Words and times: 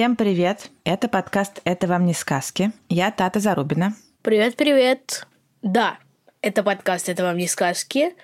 Всем 0.00 0.16
привет! 0.16 0.70
Это 0.84 1.08
подкаст 1.08 1.60
«Это 1.64 1.86
вам 1.86 2.06
не 2.06 2.14
сказки». 2.14 2.72
Я 2.88 3.10
Тата 3.10 3.38
Зарубина. 3.38 3.94
Привет-привет! 4.22 5.26
Да, 5.60 5.98
это 6.40 6.62
подкаст 6.62 7.10
«Это 7.10 7.22
вам 7.22 7.36
не 7.36 7.46
сказки». 7.46 8.14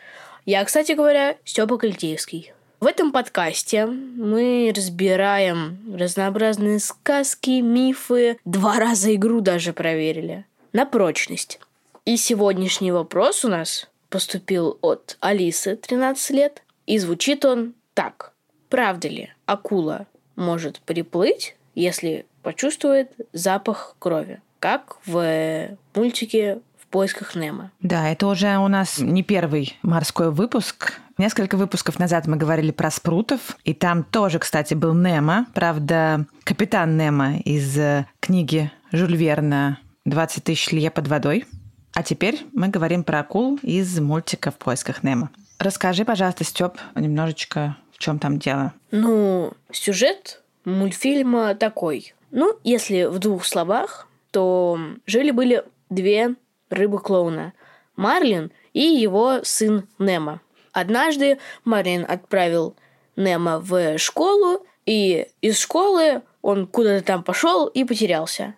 Я, 0.46 0.64
кстати 0.64 0.92
говоря, 0.92 1.36
Степа 1.44 1.76
Кальтеевский. 1.76 2.54
В 2.80 2.86
этом 2.86 3.12
подкасте 3.12 3.84
мы 3.84 4.72
разбираем 4.74 5.94
разнообразные 5.94 6.78
сказки, 6.78 7.60
мифы. 7.60 8.38
Два 8.46 8.78
раза 8.78 9.14
игру 9.14 9.42
даже 9.42 9.74
проверили. 9.74 10.46
На 10.72 10.86
прочность. 10.86 11.60
И 12.06 12.16
сегодняшний 12.16 12.90
вопрос 12.90 13.44
у 13.44 13.48
нас 13.48 13.90
поступил 14.08 14.78
от 14.80 15.18
Алисы, 15.20 15.76
13 15.76 16.30
лет. 16.30 16.62
И 16.86 16.96
звучит 16.96 17.44
он 17.44 17.74
так. 17.92 18.32
Правда 18.70 19.08
ли 19.08 19.30
акула 19.44 20.06
может 20.36 20.80
приплыть, 20.80 21.54
если 21.76 22.26
почувствует 22.42 23.12
запах 23.32 23.94
крови? 23.98 24.40
Как 24.58 24.96
в 25.06 25.68
мультике 25.94 26.60
«В 26.78 26.86
поисках 26.88 27.34
Немо». 27.34 27.70
Да, 27.80 28.08
это 28.08 28.26
уже 28.26 28.56
у 28.58 28.68
нас 28.68 28.98
не 28.98 29.22
первый 29.22 29.78
морской 29.82 30.32
выпуск. 30.32 30.94
Несколько 31.18 31.56
выпусков 31.56 31.98
назад 31.98 32.26
мы 32.26 32.36
говорили 32.36 32.70
про 32.70 32.90
спрутов, 32.90 33.56
и 33.64 33.74
там 33.74 34.02
тоже, 34.02 34.38
кстати, 34.38 34.74
был 34.74 34.94
Немо. 34.94 35.46
Правда, 35.54 36.26
капитан 36.44 36.96
Немо 36.96 37.38
из 37.38 37.76
э, 37.78 38.06
книги 38.20 38.70
Жюль 38.92 39.16
Верна 39.16 39.78
«20 40.06 40.42
тысяч 40.42 40.72
лье 40.72 40.90
под 40.90 41.08
водой». 41.08 41.46
А 41.94 42.02
теперь 42.02 42.46
мы 42.52 42.68
говорим 42.68 43.04
про 43.04 43.20
акул 43.20 43.58
из 43.62 43.98
мультика 44.00 44.50
«В 44.50 44.56
поисках 44.56 45.02
Немо». 45.02 45.30
Расскажи, 45.58 46.04
пожалуйста, 46.04 46.44
Степ, 46.44 46.78
немножечко 46.94 47.76
в 47.92 47.98
чем 47.98 48.18
там 48.18 48.38
дело. 48.38 48.74
Ну, 48.90 49.54
сюжет 49.72 50.42
мультфильма 50.66 51.54
такой. 51.54 52.14
Ну, 52.30 52.58
если 52.64 53.04
в 53.04 53.18
двух 53.18 53.46
словах, 53.46 54.06
то 54.30 54.78
жили-были 55.06 55.64
две 55.88 56.34
рыбы-клоуна. 56.68 57.54
Марлин 57.94 58.52
и 58.74 58.82
его 58.82 59.40
сын 59.42 59.88
Немо. 59.98 60.42
Однажды 60.72 61.38
Марлин 61.64 62.04
отправил 62.06 62.76
Немо 63.16 63.60
в 63.60 63.96
школу, 63.96 64.66
и 64.84 65.28
из 65.40 65.58
школы 65.58 66.20
он 66.42 66.66
куда-то 66.66 67.02
там 67.04 67.22
пошел 67.22 67.66
и 67.66 67.84
потерялся. 67.84 68.54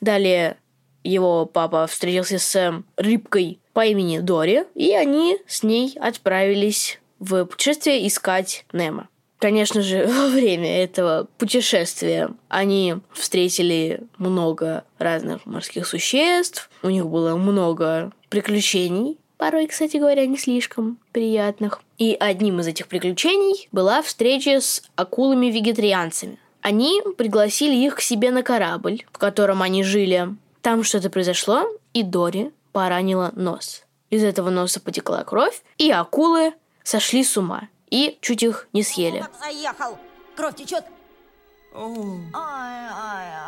Далее 0.00 0.58
его 1.02 1.46
папа 1.46 1.86
встретился 1.86 2.38
с 2.38 2.84
рыбкой 2.96 3.58
по 3.72 3.84
имени 3.84 4.18
Дори, 4.18 4.64
и 4.74 4.92
они 4.92 5.38
с 5.46 5.62
ней 5.62 5.96
отправились 6.00 7.00
в 7.18 7.44
путешествие 7.44 8.06
искать 8.06 8.64
Немо. 8.72 9.08
Конечно 9.38 9.82
же, 9.82 10.06
во 10.08 10.28
время 10.28 10.82
этого 10.82 11.28
путешествия 11.38 12.30
они 12.48 12.96
встретили 13.12 14.00
много 14.18 14.84
разных 14.98 15.44
морских 15.46 15.86
существ, 15.86 16.70
у 16.82 16.88
них 16.88 17.06
было 17.06 17.36
много 17.36 18.12
приключений, 18.28 19.18
порой, 19.36 19.66
кстати 19.66 19.98
говоря, 19.98 20.26
не 20.26 20.38
слишком 20.38 20.98
приятных. 21.12 21.80
И 21.98 22.16
одним 22.18 22.60
из 22.60 22.66
этих 22.66 22.88
приключений 22.88 23.68
была 23.72 24.02
встреча 24.02 24.60
с 24.60 24.82
акулами-вегетарианцами. 24.96 26.38
Они 26.62 27.00
пригласили 27.16 27.74
их 27.74 27.96
к 27.96 28.00
себе 28.00 28.30
на 28.30 28.42
корабль, 28.42 29.04
в 29.12 29.18
котором 29.18 29.62
они 29.62 29.84
жили. 29.84 30.34
Там 30.62 30.82
что-то 30.82 31.10
произошло, 31.10 31.66
и 31.92 32.02
Дори 32.02 32.50
поранила 32.72 33.30
нос. 33.36 33.84
Из 34.10 34.24
этого 34.24 34.50
носа 34.50 34.80
потекла 34.80 35.22
кровь, 35.24 35.62
и 35.78 35.90
акулы 35.90 36.54
сошли 36.82 37.22
с 37.22 37.36
ума 37.36 37.68
и 37.90 38.18
чуть 38.20 38.42
их 38.42 38.68
не 38.72 38.82
съели. 38.82 39.24
Заехал. 39.40 39.98
Кровь 40.36 40.56
течет. 40.56 40.84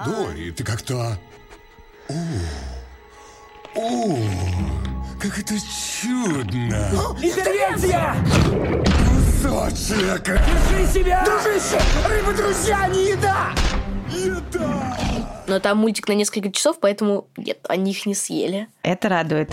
Дори, 0.04 0.52
ты 0.52 0.64
как-то... 0.64 1.18
О, 2.08 2.14
о, 3.74 4.16
как 5.20 5.38
это 5.38 5.54
чудно! 6.00 6.90
Интервенция! 7.22 8.16
Кусочек! 9.42 10.24
Держи 10.24 10.86
себя! 10.92 11.24
Дружище! 11.24 11.80
Рыба-друзья, 12.08 12.86
не 12.88 13.10
еда! 13.10 13.52
Еда! 14.10 14.96
Но 15.46 15.60
там 15.60 15.78
мультик 15.78 16.08
на 16.08 16.12
несколько 16.12 16.50
часов, 16.52 16.78
поэтому 16.80 17.26
нет, 17.36 17.58
они 17.68 17.90
их 17.92 18.06
не 18.06 18.14
съели. 18.14 18.68
Это 18.82 19.08
радует. 19.08 19.50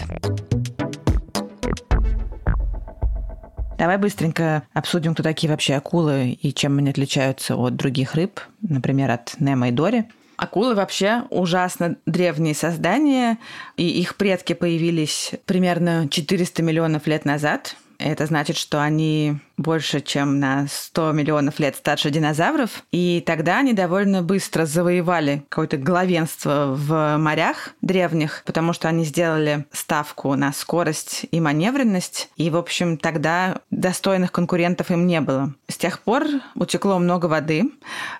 Давай 3.77 3.97
быстренько 3.97 4.63
обсудим, 4.73 5.13
кто 5.13 5.23
такие 5.23 5.49
вообще 5.49 5.75
акулы 5.75 6.29
и 6.29 6.53
чем 6.53 6.77
они 6.77 6.89
отличаются 6.89 7.55
от 7.55 7.75
других 7.75 8.15
рыб, 8.15 8.39
например, 8.61 9.11
от 9.11 9.35
Немо 9.39 9.69
и 9.69 9.71
Дори. 9.71 10.05
Акулы 10.37 10.75
вообще 10.75 11.23
ужасно 11.29 11.95
древние 12.05 12.55
создания, 12.55 13.37
и 13.77 13.87
их 13.87 14.15
предки 14.15 14.53
появились 14.53 15.31
примерно 15.45 16.07
400 16.09 16.61
миллионов 16.61 17.07
лет 17.07 17.25
назад. 17.25 17.75
Это 17.97 18.25
значит, 18.25 18.57
что 18.57 18.81
они 18.81 19.37
больше, 19.57 20.01
чем 20.01 20.39
на 20.39 20.67
100 20.69 21.13
миллионов 21.13 21.59
лет 21.59 21.75
старше 21.75 22.09
динозавров. 22.09 22.83
И 22.91 23.23
тогда 23.25 23.59
они 23.59 23.73
довольно 23.73 24.21
быстро 24.21 24.65
завоевали 24.65 25.45
какое-то 25.49 25.77
главенство 25.77 26.73
в 26.75 27.17
морях 27.17 27.71
древних, 27.81 28.43
потому 28.45 28.73
что 28.73 28.89
они 28.89 29.05
сделали 29.05 29.65
ставку 29.71 30.35
на 30.35 30.51
скорость 30.51 31.25
и 31.31 31.39
маневренность. 31.39 32.29
И, 32.35 32.49
в 32.49 32.57
общем, 32.57 32.97
тогда 32.97 33.61
достойных 33.71 34.31
конкурентов 34.31 34.91
им 34.91 35.07
не 35.07 35.21
было. 35.21 35.53
С 35.69 35.77
тех 35.77 36.01
пор 36.01 36.25
утекло 36.55 36.99
много 36.99 37.27
воды. 37.27 37.71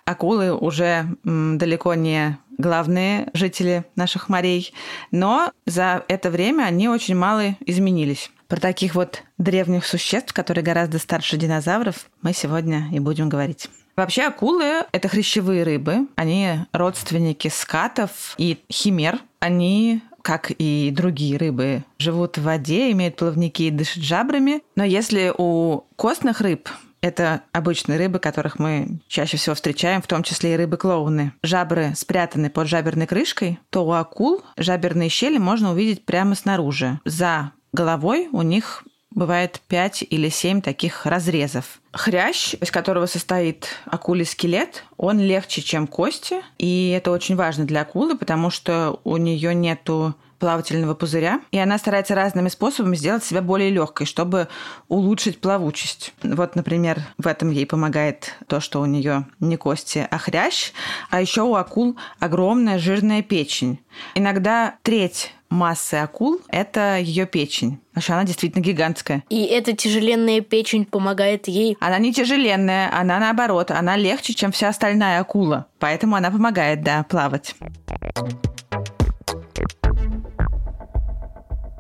Акулы 0.06 0.56
уже 0.56 1.06
далеко 1.24 1.96
не 1.96 2.38
главные 2.58 3.30
жители 3.34 3.84
наших 3.98 4.30
морей, 4.30 4.74
но 5.12 5.52
за 5.66 6.06
это 6.08 6.30
время 6.30 6.64
они 6.64 6.88
очень 6.88 7.16
мало 7.16 7.56
изменились. 7.66 8.32
Про 8.48 8.60
таких 8.60 8.96
вот 8.96 9.24
древних 9.38 9.86
существ, 9.86 10.34
которые 10.34 10.64
гораздо 10.64 11.00
старше 11.00 11.38
динозавров, 11.38 12.10
мы 12.22 12.34
сегодня 12.34 12.88
и 12.92 13.00
будем 13.00 13.30
говорить. 13.30 13.70
Вообще 13.96 14.24
акулы– 14.24 14.84
это 14.92 15.08
хрящевые 15.08 15.64
рыбы. 15.64 16.08
Они 16.16 16.66
родственники 16.74 17.48
скатов 17.48 18.36
и 18.38 18.60
химер. 18.72 19.20
Они 19.40 20.02
как 20.22 20.52
и 20.58 20.90
другие 20.92 21.38
рыбы, 21.38 21.84
живут 22.00 22.40
в 22.40 22.44
воде, 22.44 22.92
имеют 22.92 23.16
плавники 23.16 23.62
и 23.62 23.70
дышат 23.70 24.02
жабрами. 24.02 24.64
Но 24.76 24.84
если 24.84 25.32
у 25.38 25.84
костных 25.96 26.42
рыб 26.42 26.68
это 27.06 27.42
обычные 27.52 28.00
рыбы, 28.00 28.18
которых 28.18 28.58
мы 28.58 29.00
чаще 29.08 29.38
всего 29.38 29.54
встречаем, 29.54 30.02
в 30.02 30.08
том 30.08 30.24
числе 30.24 30.56
и 30.56 30.58
рыбы-клоуны. 30.58 31.34
Жабры 31.44 31.94
спрятаны 31.96 32.50
под 32.50 32.68
жаберной 32.68 33.06
крышкой, 33.06 33.60
то 33.70 33.86
у 33.86 33.92
акул 33.92 34.42
жаберные 34.58 35.10
щели 35.10 35.38
можно 35.38 35.72
увидеть 35.72 36.04
прямо 36.04 36.34
снаружи. 36.34 37.00
За 37.06 37.52
головой 37.76 38.30
у 38.32 38.42
них 38.42 38.84
бывает 39.12 39.62
5 39.68 40.06
или 40.10 40.30
7 40.30 40.62
таких 40.62 41.06
разрезов. 41.06 41.80
Хрящ, 41.94 42.56
из 42.56 42.72
которого 42.72 43.06
состоит 43.06 43.68
акулий 43.86 44.26
скелет, 44.26 44.84
он 44.98 45.20
легче, 45.20 45.62
чем 45.62 45.88
кости, 45.88 46.42
и 46.58 46.90
это 46.90 47.12
очень 47.12 47.36
важно 47.36 47.66
для 47.66 47.82
акулы, 47.82 48.18
потому 48.18 48.50
что 48.50 49.00
у 49.04 49.18
нее 49.18 49.56
нету 49.56 50.16
плавательного 50.40 50.96
пузыря, 50.96 51.40
и 51.52 51.58
она 51.58 51.78
старается 51.78 52.14
разными 52.14 52.50
способами 52.50 52.98
сделать 52.98 53.24
себя 53.24 53.42
более 53.42 53.70
легкой, 53.70 54.06
чтобы 54.06 54.50
улучшить 54.90 55.40
плавучесть. 55.40 56.14
Вот, 56.24 56.56
например, 56.56 57.02
в 57.18 57.28
этом 57.28 57.52
ей 57.52 57.66
помогает 57.66 58.34
то, 58.48 58.60
что 58.60 58.82
у 58.82 58.86
нее 58.86 59.26
не 59.40 59.56
кости, 59.56 60.06
а 60.12 60.18
хрящ, 60.18 60.72
а 61.10 61.22
еще 61.22 61.44
у 61.44 61.56
акул 61.56 61.96
огромная 62.20 62.80
жирная 62.80 63.22
печень. 63.22 63.80
Иногда 64.14 64.76
треть 64.84 65.34
массы 65.50 65.96
акул– 65.96 66.40
это 66.50 66.98
ее 66.98 67.26
печень. 67.26 67.80
Потому 67.90 68.04
что 68.04 68.14
она 68.14 68.24
действительно 68.24 68.62
гигантская. 68.62 69.24
И 69.30 69.46
эта 69.46 69.74
тяжеленная 69.74 70.42
печень 70.42 70.86
помогает 70.86 71.48
ей. 71.48 71.78
Она 71.80 71.98
не 71.98 72.14
тяжеленная, 72.14 72.90
она 72.94 73.20
наоборот, 73.20 73.72
она 73.72 73.96
легче, 73.96 74.34
чем 74.34 74.52
вся 74.52 74.70
остальная 74.70 75.20
акула. 75.20 75.68
Поэтому 75.80 76.16
она 76.16 76.32
помогает, 76.32 76.84
да, 76.84 77.04
плавать. 77.04 77.56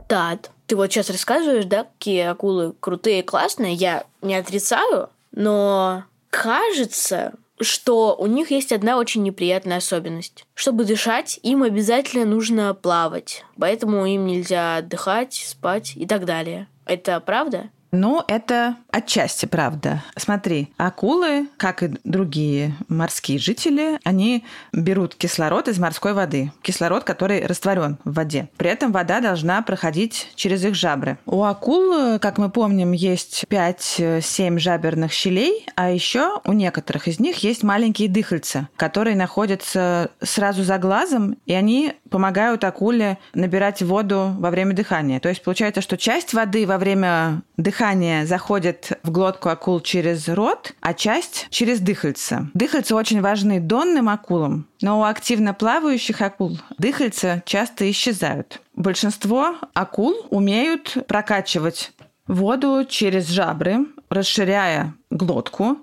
Да, 0.07 0.37
ты 0.67 0.75
вот 0.75 0.91
сейчас 0.91 1.09
рассказываешь, 1.09 1.65
да, 1.65 1.85
какие 1.85 2.21
акулы 2.21 2.73
крутые 2.79 3.23
классные. 3.23 3.73
Я 3.73 4.05
не 4.21 4.35
отрицаю, 4.35 5.09
но 5.31 6.03
кажется, 6.29 7.33
что 7.59 8.15
у 8.15 8.27
них 8.27 8.51
есть 8.51 8.71
одна 8.71 8.97
очень 8.97 9.23
неприятная 9.23 9.77
особенность. 9.77 10.45
Чтобы 10.53 10.83
дышать, 10.83 11.39
им 11.43 11.63
обязательно 11.63 12.25
нужно 12.25 12.73
плавать. 12.73 13.43
Поэтому 13.59 14.05
им 14.05 14.25
нельзя 14.25 14.77
отдыхать, 14.77 15.33
спать 15.33 15.93
и 15.95 16.05
так 16.05 16.25
далее. 16.25 16.67
Это 16.85 17.19
правда? 17.19 17.69
Ну, 17.95 18.21
это 18.27 18.75
отчасти 18.91 19.45
правда. 19.45 20.03
Смотри, 20.17 20.69
акулы, 20.77 21.47
как 21.55 21.81
и 21.81 21.93
другие 22.03 22.75
морские 22.89 23.39
жители, 23.39 23.99
они 24.03 24.43
берут 24.73 25.15
кислород 25.15 25.69
из 25.69 25.79
морской 25.79 26.13
воды. 26.13 26.51
Кислород, 26.61 27.05
который 27.05 27.45
растворен 27.45 27.97
в 28.03 28.13
воде. 28.13 28.49
При 28.57 28.69
этом 28.69 28.91
вода 28.91 29.21
должна 29.21 29.61
проходить 29.61 30.31
через 30.35 30.65
их 30.65 30.75
жабры. 30.75 31.17
У 31.25 31.43
акул, 31.43 32.19
как 32.19 32.37
мы 32.37 32.49
помним, 32.49 32.91
есть 32.91 33.45
5-7 33.49 34.59
жаберных 34.59 35.13
щелей, 35.13 35.65
а 35.75 35.89
еще 35.89 36.41
у 36.43 36.51
некоторых 36.51 37.07
из 37.07 37.19
них 37.19 37.37
есть 37.37 37.63
маленькие 37.63 38.09
дыхальца, 38.09 38.67
которые 38.75 39.15
находятся 39.15 40.11
сразу 40.21 40.63
за 40.63 40.77
глазом, 40.79 41.37
и 41.45 41.53
они 41.53 41.93
помогают 42.09 42.65
акуле 42.65 43.17
набирать 43.33 43.81
воду 43.81 44.33
во 44.37 44.49
время 44.49 44.73
дыхания. 44.73 45.21
То 45.21 45.29
есть 45.29 45.41
получается, 45.43 45.79
что 45.79 45.97
часть 45.97 46.33
воды 46.33 46.67
во 46.67 46.77
время 46.77 47.41
дыхания 47.55 47.84
дыхание 47.85 48.25
заходит 48.25 48.93
в 49.03 49.11
глотку 49.11 49.49
акул 49.49 49.79
через 49.79 50.27
рот, 50.27 50.73
а 50.81 50.95
часть 50.95 51.45
через 51.51 51.79
дыхальце. 51.79 52.49
Дыхальца 52.55 52.95
очень 52.95 53.21
важны 53.21 53.59
донным 53.59 54.09
акулам, 54.09 54.65
но 54.81 54.99
у 54.99 55.03
активно 55.03 55.53
плавающих 55.53 56.19
акул 56.23 56.59
дыхальца 56.79 57.43
часто 57.45 57.87
исчезают. 57.91 58.59
Большинство 58.75 59.57
акул 59.75 60.15
умеют 60.31 60.97
прокачивать 61.07 61.91
воду 62.25 62.87
через 62.89 63.27
жабры, 63.27 63.85
расширяя 64.15 64.93
глотку, 65.11 65.77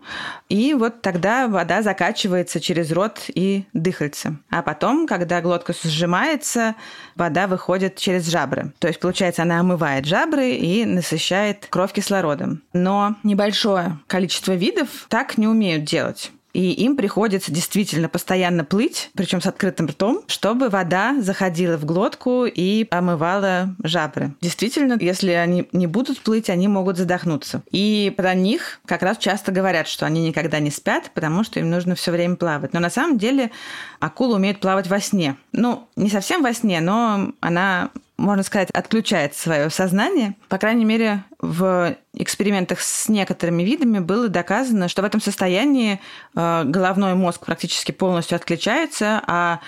и 0.48 0.74
вот 0.74 1.00
тогда 1.00 1.48
вода 1.48 1.82
закачивается 1.82 2.60
через 2.60 2.90
рот 2.92 3.20
и 3.28 3.64
дыхальце. 3.72 4.36
А 4.50 4.62
потом, 4.62 5.06
когда 5.06 5.40
глотка 5.40 5.72
сжимается, 5.72 6.74
вода 7.14 7.46
выходит 7.46 7.96
через 7.96 8.28
жабры. 8.28 8.72
То 8.78 8.88
есть, 8.88 9.00
получается, 9.00 9.42
она 9.42 9.60
омывает 9.60 10.04
жабры 10.04 10.50
и 10.50 10.84
насыщает 10.84 11.66
кровь 11.70 11.92
кислородом. 11.92 12.62
Но 12.72 13.16
небольшое 13.22 13.98
количество 14.06 14.52
видов 14.52 15.06
так 15.08 15.38
не 15.38 15.46
умеют 15.46 15.84
делать 15.84 16.32
и 16.52 16.72
им 16.72 16.96
приходится 16.96 17.52
действительно 17.52 18.08
постоянно 18.08 18.64
плыть, 18.64 19.10
причем 19.14 19.40
с 19.40 19.46
открытым 19.46 19.86
ртом, 19.86 20.22
чтобы 20.26 20.68
вода 20.68 21.16
заходила 21.20 21.76
в 21.76 21.84
глотку 21.84 22.44
и 22.44 22.86
омывала 22.90 23.74
жабры. 23.82 24.34
Действительно, 24.40 24.96
если 25.00 25.30
они 25.30 25.68
не 25.72 25.86
будут 25.86 26.20
плыть, 26.20 26.50
они 26.50 26.68
могут 26.68 26.96
задохнуться. 26.98 27.62
И 27.70 28.12
про 28.16 28.34
них 28.34 28.80
как 28.86 29.02
раз 29.02 29.18
часто 29.18 29.52
говорят, 29.52 29.88
что 29.88 30.06
они 30.06 30.26
никогда 30.26 30.58
не 30.58 30.70
спят, 30.70 31.10
потому 31.14 31.44
что 31.44 31.60
им 31.60 31.70
нужно 31.70 31.94
все 31.94 32.10
время 32.10 32.36
плавать. 32.36 32.72
Но 32.72 32.80
на 32.80 32.90
самом 32.90 33.18
деле 33.18 33.50
акула 34.00 34.36
умеет 34.36 34.60
плавать 34.60 34.86
во 34.86 35.00
сне. 35.00 35.36
Ну, 35.52 35.88
не 35.96 36.10
совсем 36.10 36.42
во 36.42 36.52
сне, 36.52 36.80
но 36.80 37.32
она 37.40 37.90
можно 38.22 38.44
сказать, 38.44 38.70
отключает 38.70 39.34
свое 39.34 39.68
сознание. 39.68 40.36
По 40.48 40.56
крайней 40.56 40.84
мере, 40.84 41.24
в 41.40 41.96
экспериментах 42.14 42.80
с 42.80 43.08
некоторыми 43.08 43.64
видами 43.64 43.98
было 43.98 44.28
доказано, 44.28 44.88
что 44.88 45.02
в 45.02 45.04
этом 45.04 45.20
состоянии 45.20 46.00
э, 46.34 46.62
головной 46.64 47.14
мозг 47.14 47.44
практически 47.44 47.90
полностью 47.90 48.36
отключается, 48.36 49.22
а 49.26 49.60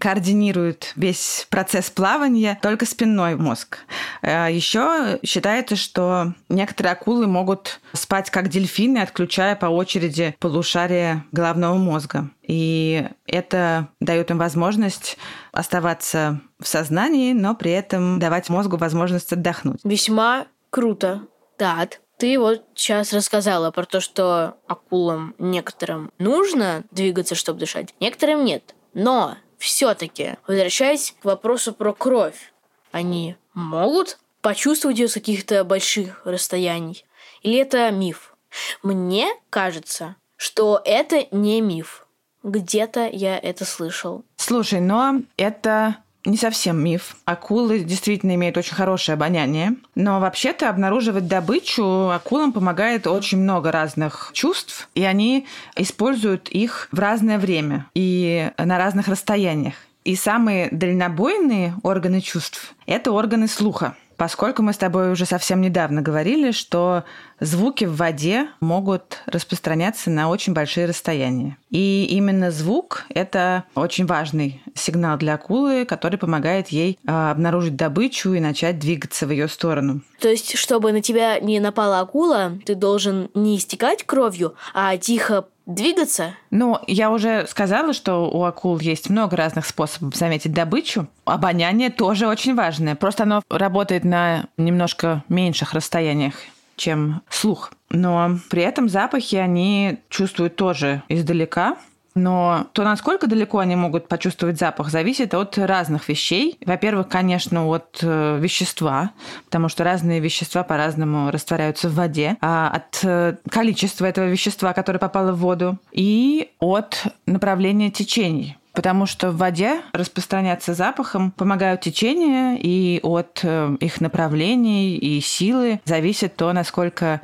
координирует 0.00 0.92
весь 0.96 1.46
процесс 1.50 1.90
плавания 1.90 2.58
только 2.62 2.86
спинной 2.86 3.36
мозг. 3.36 3.78
Э, 4.22 4.48
Еще 4.50 5.18
считается, 5.24 5.76
что 5.76 6.34
некоторые 6.48 6.92
акулы 6.92 7.26
могут 7.26 7.80
спать 7.92 8.30
как 8.30 8.48
дельфины, 8.48 8.98
отключая 8.98 9.56
по 9.56 9.66
очереди 9.66 10.36
полушария 10.40 11.24
головного 11.32 11.76
мозга. 11.76 12.30
И 12.42 13.08
это 13.26 13.88
дает 14.00 14.30
им 14.30 14.38
возможность 14.38 15.18
оставаться 15.52 16.40
в 16.60 16.66
сознании, 16.66 17.32
но 17.32 17.54
при 17.54 17.72
этом 17.72 18.18
давать 18.18 18.48
мозгу 18.48 18.76
возможность 18.76 19.32
отдохнуть. 19.32 19.80
Весьма 19.84 20.46
круто. 20.70 21.22
Да, 21.58 21.88
ты 22.18 22.38
вот 22.38 22.64
сейчас 22.74 23.12
рассказала 23.12 23.70
про 23.70 23.84
то, 23.84 24.00
что 24.00 24.56
акулам 24.66 25.34
некоторым 25.38 26.10
нужно 26.18 26.84
двигаться, 26.90 27.34
чтобы 27.34 27.60
дышать, 27.60 27.94
некоторым 28.00 28.44
нет. 28.44 28.74
Но 28.94 29.36
все-таки, 29.58 30.36
возвращаясь 30.46 31.14
к 31.20 31.24
вопросу 31.24 31.72
про 31.72 31.92
кровь, 31.92 32.52
они 32.92 33.36
могут 33.54 34.18
почувствовать 34.40 34.98
ее 34.98 35.08
с 35.08 35.14
каких-то 35.14 35.64
больших 35.64 36.22
расстояний? 36.24 37.04
Или 37.42 37.58
это 37.58 37.90
миф? 37.90 38.34
Мне 38.82 39.28
кажется, 39.50 40.16
что 40.36 40.80
это 40.84 41.26
не 41.30 41.60
миф. 41.60 42.06
Где-то 42.42 43.08
я 43.12 43.38
это 43.38 43.64
слышал. 43.64 44.24
Слушай, 44.36 44.80
но 44.80 45.22
это 45.36 45.96
не 46.26 46.36
совсем 46.36 46.82
миф. 46.82 47.16
Акулы 47.24 47.80
действительно 47.80 48.34
имеют 48.34 48.56
очень 48.56 48.74
хорошее 48.74 49.14
обоняние. 49.14 49.76
Но 49.94 50.20
вообще-то 50.20 50.68
обнаруживать 50.68 51.28
добычу 51.28 52.10
акулам 52.10 52.52
помогает 52.52 53.06
очень 53.06 53.38
много 53.38 53.72
разных 53.72 54.30
чувств, 54.34 54.88
и 54.94 55.04
они 55.04 55.46
используют 55.76 56.48
их 56.48 56.88
в 56.92 56.98
разное 56.98 57.38
время 57.38 57.86
и 57.94 58.50
на 58.58 58.78
разных 58.78 59.08
расстояниях. 59.08 59.74
И 60.04 60.14
самые 60.14 60.68
дальнобойные 60.70 61.74
органы 61.82 62.20
чувств– 62.20 62.74
это 62.86 63.10
органы 63.10 63.48
слуха. 63.48 63.96
Поскольку 64.16 64.62
мы 64.62 64.72
с 64.72 64.78
тобой 64.78 65.12
уже 65.12 65.26
совсем 65.26 65.60
недавно 65.60 66.02
говорили, 66.02 66.50
что 66.50 67.04
звуки 67.40 67.84
в 67.84 67.96
воде 67.96 68.48
могут 68.60 69.18
распространяться 69.26 70.10
на 70.10 70.28
очень 70.28 70.54
большие 70.54 70.86
расстояния. 70.86 71.58
И 71.70 72.06
именно 72.10 72.50
звук– 72.50 73.04
это 73.10 73.64
очень 73.74 74.06
важный 74.06 74.62
сигнал 74.74 75.18
для 75.18 75.34
акулы, 75.34 75.84
который 75.84 76.18
помогает 76.18 76.68
ей 76.68 76.98
а, 77.06 77.30
обнаружить 77.30 77.76
добычу 77.76 78.32
и 78.32 78.40
начать 78.40 78.78
двигаться 78.78 79.26
в 79.26 79.30
ее 79.30 79.48
сторону. 79.48 80.00
То 80.20 80.28
есть, 80.28 80.56
чтобы 80.56 80.92
на 80.92 81.02
тебя 81.02 81.38
не 81.40 81.60
напала 81.60 82.00
акула, 82.00 82.58
ты 82.64 82.74
должен 82.74 83.30
не 83.34 83.56
истекать 83.56 84.04
кровью, 84.04 84.54
а 84.72 84.96
тихо 84.96 85.46
двигаться? 85.66 86.34
Ну, 86.50 86.78
я 86.86 87.10
уже 87.10 87.46
сказала, 87.48 87.92
что 87.92 88.30
у 88.30 88.44
акул 88.44 88.78
есть 88.78 89.10
много 89.10 89.36
разных 89.36 89.66
способов 89.66 90.16
заметить 90.16 90.52
добычу. 90.52 91.08
Обоняние 91.24 91.90
тоже 91.90 92.26
очень 92.26 92.54
важное. 92.54 92.94
Просто 92.94 93.24
оно 93.24 93.42
работает 93.50 94.04
на 94.04 94.46
немножко 94.56 95.24
меньших 95.28 95.74
расстояниях 95.74 96.34
чем 96.76 97.22
слух. 97.28 97.72
Но 97.90 98.38
при 98.50 98.62
этом 98.62 98.88
запахи 98.88 99.36
они 99.36 99.98
чувствуют 100.08 100.56
тоже 100.56 101.02
издалека. 101.08 101.76
Но 102.16 102.66
то, 102.72 102.82
насколько 102.82 103.26
далеко 103.26 103.58
они 103.58 103.76
могут 103.76 104.08
почувствовать 104.08 104.58
запах, 104.58 104.88
зависит 104.88 105.34
от 105.34 105.58
разных 105.58 106.08
вещей. 106.08 106.58
Во-первых, 106.64 107.08
конечно, 107.08 107.68
от 107.68 107.98
э, 108.02 108.38
вещества, 108.40 109.10
потому 109.44 109.68
что 109.68 109.84
разные 109.84 110.18
вещества 110.18 110.64
по-разному 110.64 111.30
растворяются 111.30 111.90
в 111.90 111.94
воде, 111.94 112.38
а 112.40 112.70
от 112.74 113.00
э, 113.04 113.36
количества 113.50 114.06
этого 114.06 114.24
вещества, 114.24 114.72
которое 114.72 114.98
попало 114.98 115.32
в 115.32 115.38
воду, 115.38 115.78
и 115.92 116.50
от 116.58 117.04
направления 117.26 117.90
течений 117.90 118.56
потому 118.72 119.06
что 119.06 119.30
в 119.30 119.38
воде 119.38 119.80
распространяться 119.94 120.74
запахом 120.74 121.30
помогают 121.30 121.80
течения, 121.80 122.58
и 122.60 123.00
от 123.02 123.40
э, 123.42 123.74
их 123.80 124.02
направлений 124.02 124.98
и 124.98 125.18
силы 125.22 125.80
зависит 125.86 126.36
то, 126.36 126.52
насколько 126.52 127.22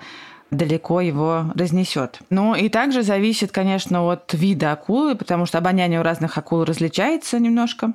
далеко 0.52 1.00
его 1.00 1.46
разнесет. 1.54 2.20
Ну 2.30 2.54
и 2.54 2.68
также 2.68 3.02
зависит, 3.02 3.50
конечно, 3.50 4.06
от 4.06 4.32
вида 4.34 4.72
акулы, 4.72 5.16
потому 5.16 5.46
что 5.46 5.58
обоняние 5.58 5.98
у 5.98 6.04
разных 6.04 6.38
акул 6.38 6.64
различается 6.64 7.40
немножко. 7.40 7.92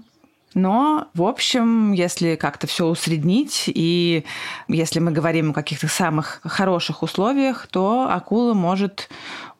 Но, 0.53 1.07
в 1.13 1.23
общем, 1.23 1.91
если 1.91 2.35
как-то 2.35 2.65
все 2.65 2.87
усреднить, 2.87 3.65
и 3.67 4.25
если 4.67 4.99
мы 4.99 5.11
говорим 5.11 5.51
о 5.51 5.53
каких-то 5.53 5.87
самых 5.87 6.41
хороших 6.43 7.03
условиях, 7.03 7.67
то 7.67 8.07
акула 8.09 8.53
может 8.53 9.09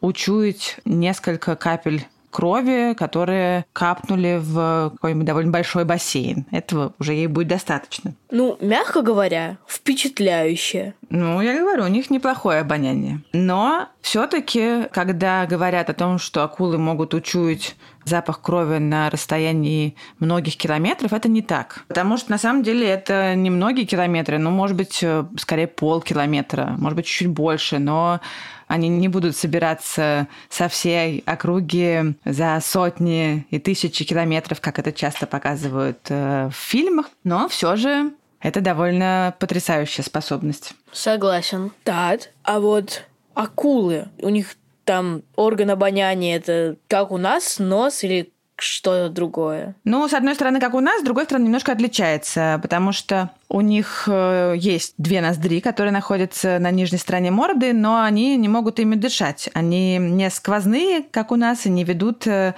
учуять 0.01 0.79
несколько 0.85 1.55
капель 1.55 2.07
крови, 2.31 2.93
которые 2.93 3.65
капнули 3.73 4.39
в 4.41 4.91
какой-нибудь 4.93 5.25
довольно 5.25 5.51
большой 5.51 5.85
бассейн. 5.85 6.45
Этого 6.51 6.93
уже 6.99 7.13
ей 7.13 7.27
будет 7.27 7.47
достаточно. 7.47 8.13
Ну, 8.31 8.57
мягко 8.61 9.01
говоря, 9.01 9.57
впечатляюще. 9.67 10.93
Ну, 11.09 11.41
я 11.41 11.57
говорю, 11.59 11.85
у 11.85 11.87
них 11.87 12.09
неплохое 12.09 12.59
обоняние. 12.59 13.21
Но 13.33 13.87
все-таки, 14.01 14.83
когда 14.91 15.45
говорят 15.45 15.89
о 15.89 15.93
том, 15.93 16.19
что 16.19 16.43
акулы 16.43 16.77
могут 16.77 17.13
учуять 17.13 17.75
запах 18.07 18.41
крови 18.41 18.77
на 18.77 19.09
расстоянии 19.09 19.95
многих 20.19 20.57
километров, 20.57 21.13
это 21.13 21.29
не 21.29 21.41
так. 21.41 21.83
Потому 21.87 22.17
что 22.17 22.31
на 22.31 22.37
самом 22.37 22.63
деле 22.63 22.87
это 22.87 23.35
не 23.35 23.49
многие 23.49 23.85
километры, 23.85 24.37
ну, 24.37 24.49
может 24.49 24.75
быть, 24.75 25.03
скорее 25.37 25.67
полкилометра, 25.67 26.75
может 26.77 26.95
быть, 26.95 27.05
чуть 27.05 27.27
больше, 27.27 27.79
но 27.79 28.19
они 28.67 28.89
не 28.89 29.07
будут 29.07 29.35
собираться 29.35 30.27
со 30.49 30.67
всей 30.67 31.23
округи 31.25 32.15
за 32.25 32.59
сотни 32.61 33.47
и 33.49 33.59
тысячи 33.59 34.03
километров, 34.03 34.61
как 34.61 34.77
это 34.79 34.91
часто 34.91 35.25
показывают 35.25 35.99
э, 36.09 36.49
в 36.51 36.55
фильмах. 36.55 37.09
Но 37.23 37.47
все 37.47 37.75
же 37.77 38.11
это 38.41 38.61
довольно 38.61 39.33
потрясающая 39.39 40.03
способность. 40.03 40.73
Согласен. 40.91 41.71
Так, 41.83 42.29
а 42.43 42.59
вот 42.59 43.03
акулы, 43.33 44.09
у 44.21 44.29
них 44.29 44.55
там 44.87 45.23
орган 45.35 45.69
обоняния 45.69 46.37
это 46.37 46.77
как 46.87 47.11
у 47.11 47.17
нас 47.17 47.59
нос 47.59 48.03
или 48.03 48.31
что-то 48.55 49.09
другое? 49.09 49.75
Ну, 49.83 50.07
с 50.07 50.13
одной 50.13 50.33
стороны, 50.33 50.59
как 50.59 50.73
у 50.73 50.79
нас, 50.79 51.01
с 51.01 51.03
другой 51.03 51.25
стороны, 51.25 51.45
немножко 51.45 51.73
отличается, 51.73 52.59
потому 52.63 52.91
что 52.91 53.29
у 53.49 53.61
них 53.61 54.05
э, 54.07 54.55
есть 54.57 54.95
две 54.97 55.21
ноздри, 55.21 55.59
которые 55.59 55.91
находятся 55.91 56.57
на 56.57 56.71
нижней 56.71 56.97
стороне 56.97 57.29
морды, 57.29 57.73
но 57.73 58.01
они 58.01 58.35
не 58.37 58.49
могут 58.49 58.79
ими 58.79 58.95
дышать. 58.95 59.49
Они 59.53 59.97
не 59.97 60.29
сквозные, 60.31 61.03
как 61.03 61.31
у 61.31 61.35
нас, 61.35 61.65
и 61.65 61.69
не 61.69 61.83
ведут 61.83 62.25
э, 62.25 62.55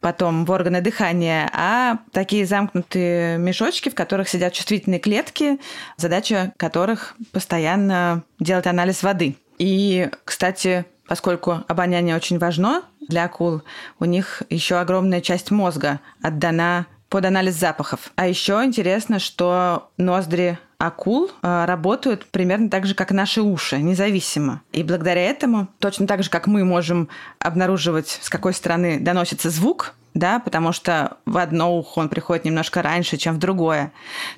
потом 0.00 0.44
в 0.44 0.50
органы 0.52 0.82
дыхания, 0.82 1.50
а 1.52 1.98
такие 2.12 2.46
замкнутые 2.46 3.38
мешочки, 3.38 3.88
в 3.88 3.94
которых 3.94 4.28
сидят 4.28 4.52
чувствительные 4.52 5.00
клетки, 5.00 5.58
задача 5.96 6.52
которых 6.58 7.16
постоянно 7.32 8.22
делать 8.38 8.66
анализ 8.66 9.02
воды. 9.02 9.36
И, 9.58 10.08
кстати, 10.24 10.86
поскольку 11.10 11.64
обоняние 11.66 12.14
очень 12.14 12.38
важно 12.38 12.82
для 13.00 13.24
акул, 13.24 13.62
у 13.98 14.04
них 14.04 14.44
еще 14.48 14.76
огромная 14.76 15.20
часть 15.20 15.50
мозга 15.50 15.98
отдана 16.22 16.86
под 17.08 17.24
анализ 17.24 17.56
запахов. 17.56 18.12
А 18.14 18.28
еще 18.28 18.62
интересно, 18.64 19.18
что 19.18 19.90
ноздри 19.96 20.56
акул 20.78 21.32
э, 21.42 21.64
работают 21.64 22.26
примерно 22.26 22.70
так 22.70 22.86
же, 22.86 22.94
как 22.94 23.10
наши 23.10 23.42
уши, 23.42 23.78
независимо. 23.78 24.62
И 24.70 24.84
благодаря 24.84 25.22
этому, 25.22 25.66
точно 25.80 26.06
так 26.06 26.22
же, 26.22 26.30
как 26.30 26.46
мы 26.46 26.64
можем 26.64 27.08
обнаруживать, 27.40 28.20
с 28.22 28.30
какой 28.30 28.54
стороны 28.54 29.00
доносится 29.00 29.50
звук, 29.50 29.94
да, 30.14 30.38
потому 30.38 30.70
что 30.70 31.16
в 31.26 31.38
одно 31.38 31.76
ухо 31.76 31.98
он 31.98 32.08
приходит 32.08 32.44
немножко 32.44 32.82
раньше, 32.82 33.16
чем 33.16 33.34
в 33.34 33.38
другое, 33.38 33.90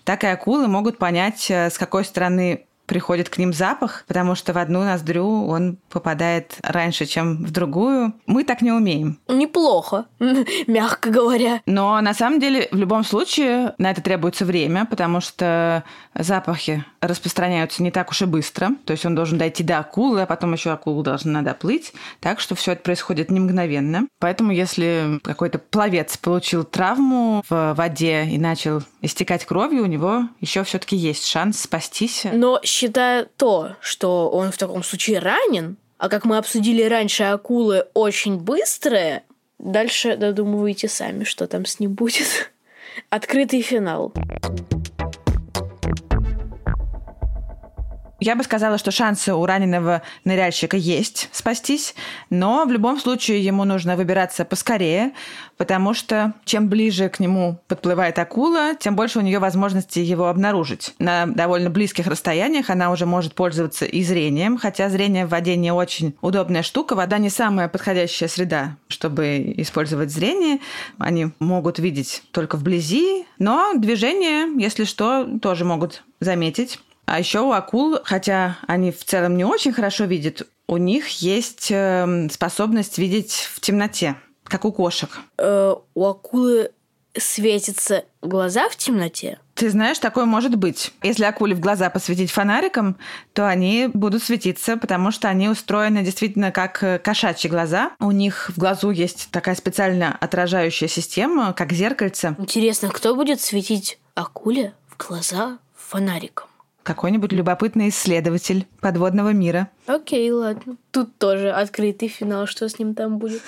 так 0.05 0.25
и 0.25 0.27
акулы 0.27 0.69
могут 0.69 0.97
понять, 0.97 1.51
э, 1.51 1.69
с 1.69 1.77
какой 1.77 2.07
стороны 2.07 2.65
приходит 2.87 3.29
к 3.29 3.39
ним 3.39 3.53
запах, 3.53 4.05
потому 4.07 4.35
что 4.35 4.53
в 4.53 4.59
одну 4.59 4.83
ноздрю 4.83 5.47
он 5.47 5.79
попадает 5.89 6.59
раньше, 6.63 7.07
чем 7.07 7.45
в 7.45 7.51
другую. 7.51 8.15
Мы 8.27 8.45
так 8.45 8.63
не 8.63 8.73
умеем. 8.73 9.19
Неплохо, 9.29 10.07
мягко 10.67 11.11
говоря. 11.11 11.61
Но 11.67 12.01
на 12.01 12.15
самом 12.15 12.41
деле 12.41 12.69
в 12.71 12.77
любом 12.77 13.05
случае 13.05 13.75
на 13.79 13.91
это 13.91 14.03
требуется 14.03 14.45
время, 14.45 14.85
потому 14.85 15.21
что 15.21 15.85
запахи 16.15 16.85
распространяются 17.01 17.83
не 17.83 17.91
так 17.91 18.11
уж 18.11 18.23
и 18.23 18.27
быстро. 18.27 18.71
То 18.85 18.93
есть 18.93 19.05
он 19.07 19.15
должен 19.15 19.39
дойти 19.39 19.63
до 19.63 19.79
акулы, 19.79 20.23
а 20.23 20.27
потом 20.27 20.53
еще 20.53 20.71
акулу 20.71 21.03
должна 21.03 21.43
доплыть. 21.43 21.93
Так 22.21 22.41
что 22.41 22.55
все 22.55 22.73
это 22.73 22.83
происходит 22.83 23.31
не 23.31 23.41
мгновенно. 23.41 24.07
Поэтому 24.19 24.53
если 24.53 25.21
какой-то 25.23 25.59
пловец 25.59 26.17
получил 26.17 26.65
травму 26.65 27.43
в 27.49 27.75
воде 27.75 28.25
и 28.25 28.39
начал 28.39 28.83
истекать 29.01 29.45
кровью, 29.45 29.83
у 29.83 29.87
него 29.87 30.29
еще 30.41 30.65
все-таки 30.65 30.97
есть 30.97 31.27
шанс 31.27 31.61
спастись. 31.61 32.25
Но 32.33 32.61
считая 32.83 33.27
то, 33.37 33.77
что 33.81 34.29
он 34.29 34.51
в 34.51 34.59
таком 34.59 34.83
случае 34.83 35.21
ранен, 35.21 35.77
а 35.99 36.09
как 36.09 36.25
мы 36.25 36.37
обсудили 36.37 36.83
раньше, 36.83 37.23
акулы 37.23 37.87
очень 37.95 38.39
быстрые, 38.39 39.23
дальше 39.61 40.17
додумывайте 40.17 40.89
сами, 40.89 41.23
что 41.23 41.47
там 41.47 41.65
с 41.65 41.79
ним 41.79 41.93
будет. 41.93 42.51
Открытый 43.09 43.63
финал. 43.63 44.13
Я 48.23 48.37
бы 48.37 48.45
сказала, 48.45 48.79
что 48.79 48.93
шансы 48.93 49.35
у 49.35 49.45
раненого 49.45 50.03
ныряльщика 50.25 50.77
есть 50.77 51.29
спастись, 51.33 51.97
но 52.31 52.65
в 52.65 52.71
любом 52.71 53.01
случае 53.01 53.45
ему 53.45 53.65
нужно 53.65 53.97
выбираться 53.97 54.45
поскорее, 54.45 55.11
потому 55.57 55.93
что 55.93 56.33
чем 56.45 56.69
ближе 56.69 57.09
к 57.09 57.19
нему 57.19 57.59
подплывает 57.67 58.21
акула, 58.21 58.77
тем 58.79 58.95
больше 58.95 59.19
у 59.19 59.23
нее 59.23 59.41
возможности 59.41 59.99
его 59.99 60.29
обнаружить. 60.29 60.95
На 61.01 61.27
довольно 61.27 61.69
близких 61.69 62.07
расстояниях 62.07 62.71
она 62.71 62.93
уже 62.93 63.07
может 63.07 63.35
пользоваться 63.35 63.87
и 63.87 64.05
зрением, 64.05 64.57
хотя 64.57 64.89
зрение 64.89 65.27
в 65.27 65.31
воде 65.31 65.57
не 65.57 65.73
очень 65.73 66.15
удобная 66.21 66.63
штука. 66.63 66.95
Вода 66.95 67.19
не 67.19 67.29
самая 67.29 67.67
подходящая 67.67 68.29
среда, 68.29 68.77
чтобы 68.87 69.53
использовать 69.57 70.13
зрение. 70.13 70.61
Они 70.97 71.33
могут 71.41 71.81
видеть 71.81 72.23
только 72.31 72.57
вблизи, 72.57 73.27
но 73.41 73.73
движение, 73.75 74.47
если 74.63 74.85
что, 74.85 75.27
тоже 75.41 75.65
могут 75.65 76.05
заметить. 76.21 76.79
А 77.13 77.19
еще 77.19 77.41
у 77.41 77.53
акул, 77.53 77.99
хотя 78.05 78.57
они 78.67 78.91
в 78.91 79.05
целом 79.05 79.37
не 79.37 79.45
очень 79.45 79.75
хорошо 79.75 80.05
видят, 80.05 80.49
у 80.67 80.79
них 80.79 81.09
есть 81.21 81.67
эм, 81.71 82.31
способность 82.31 82.97
видеть 82.97 83.51
в 83.53 83.61
темноте, 83.61 84.17
как 84.45 84.65
у 84.65 84.73
кошек. 84.73 85.11
Э, 85.37 85.75
у 85.93 86.07
акулы 86.07 86.71
светятся 87.15 88.07
глаза 88.23 88.67
в 88.71 88.77
темноте? 88.77 89.39
Ты 89.55 89.69
знаешь, 89.69 89.99
такое 89.99 90.25
может 90.25 90.57
быть. 90.57 90.95
Если 91.03 91.25
акуле 91.25 91.55
в 91.55 91.61
глаза 91.61 91.91
посветить 91.91 92.31
фонариком, 92.31 92.97
то 93.35 93.47
они 93.47 93.91
будут 93.93 94.23
светиться, 94.23 94.79
потому 94.79 95.11
что 95.11 95.29
они 95.29 95.51
устроены 95.51 96.03
действительно 96.03 96.51
как 96.51 96.83
э, 96.83 96.99
кошачьи 96.99 97.51
глаза. 97.51 97.91
У 98.01 98.11
них 98.11 98.49
в 98.49 98.59
глазу 98.59 98.89
есть 98.89 99.29
такая 99.31 99.55
специально 99.55 100.17
отражающая 100.19 100.89
система, 100.89 101.53
как 101.53 101.75
зеркальце. 101.75 102.37
Интересно, 102.39 102.89
кто 102.89 103.15
будет 103.15 103.43
светить 103.43 103.99
акуле 104.15 104.73
в 104.89 104.97
глаза 104.97 105.59
фонариком? 105.77 106.49
Какой-нибудь 106.83 107.33
любопытный 107.33 107.89
исследователь 107.91 108.67
подводного 108.81 109.33
мира. 109.33 109.69
Окей, 109.87 110.31
ладно. 110.31 110.77
Тут 110.91 111.17
тоже 111.19 111.51
открытый 111.51 112.09
финал, 112.09 112.47
что 112.47 112.69
с 112.69 112.79
ним 112.79 112.95
там 112.95 113.19
будет. 113.19 113.43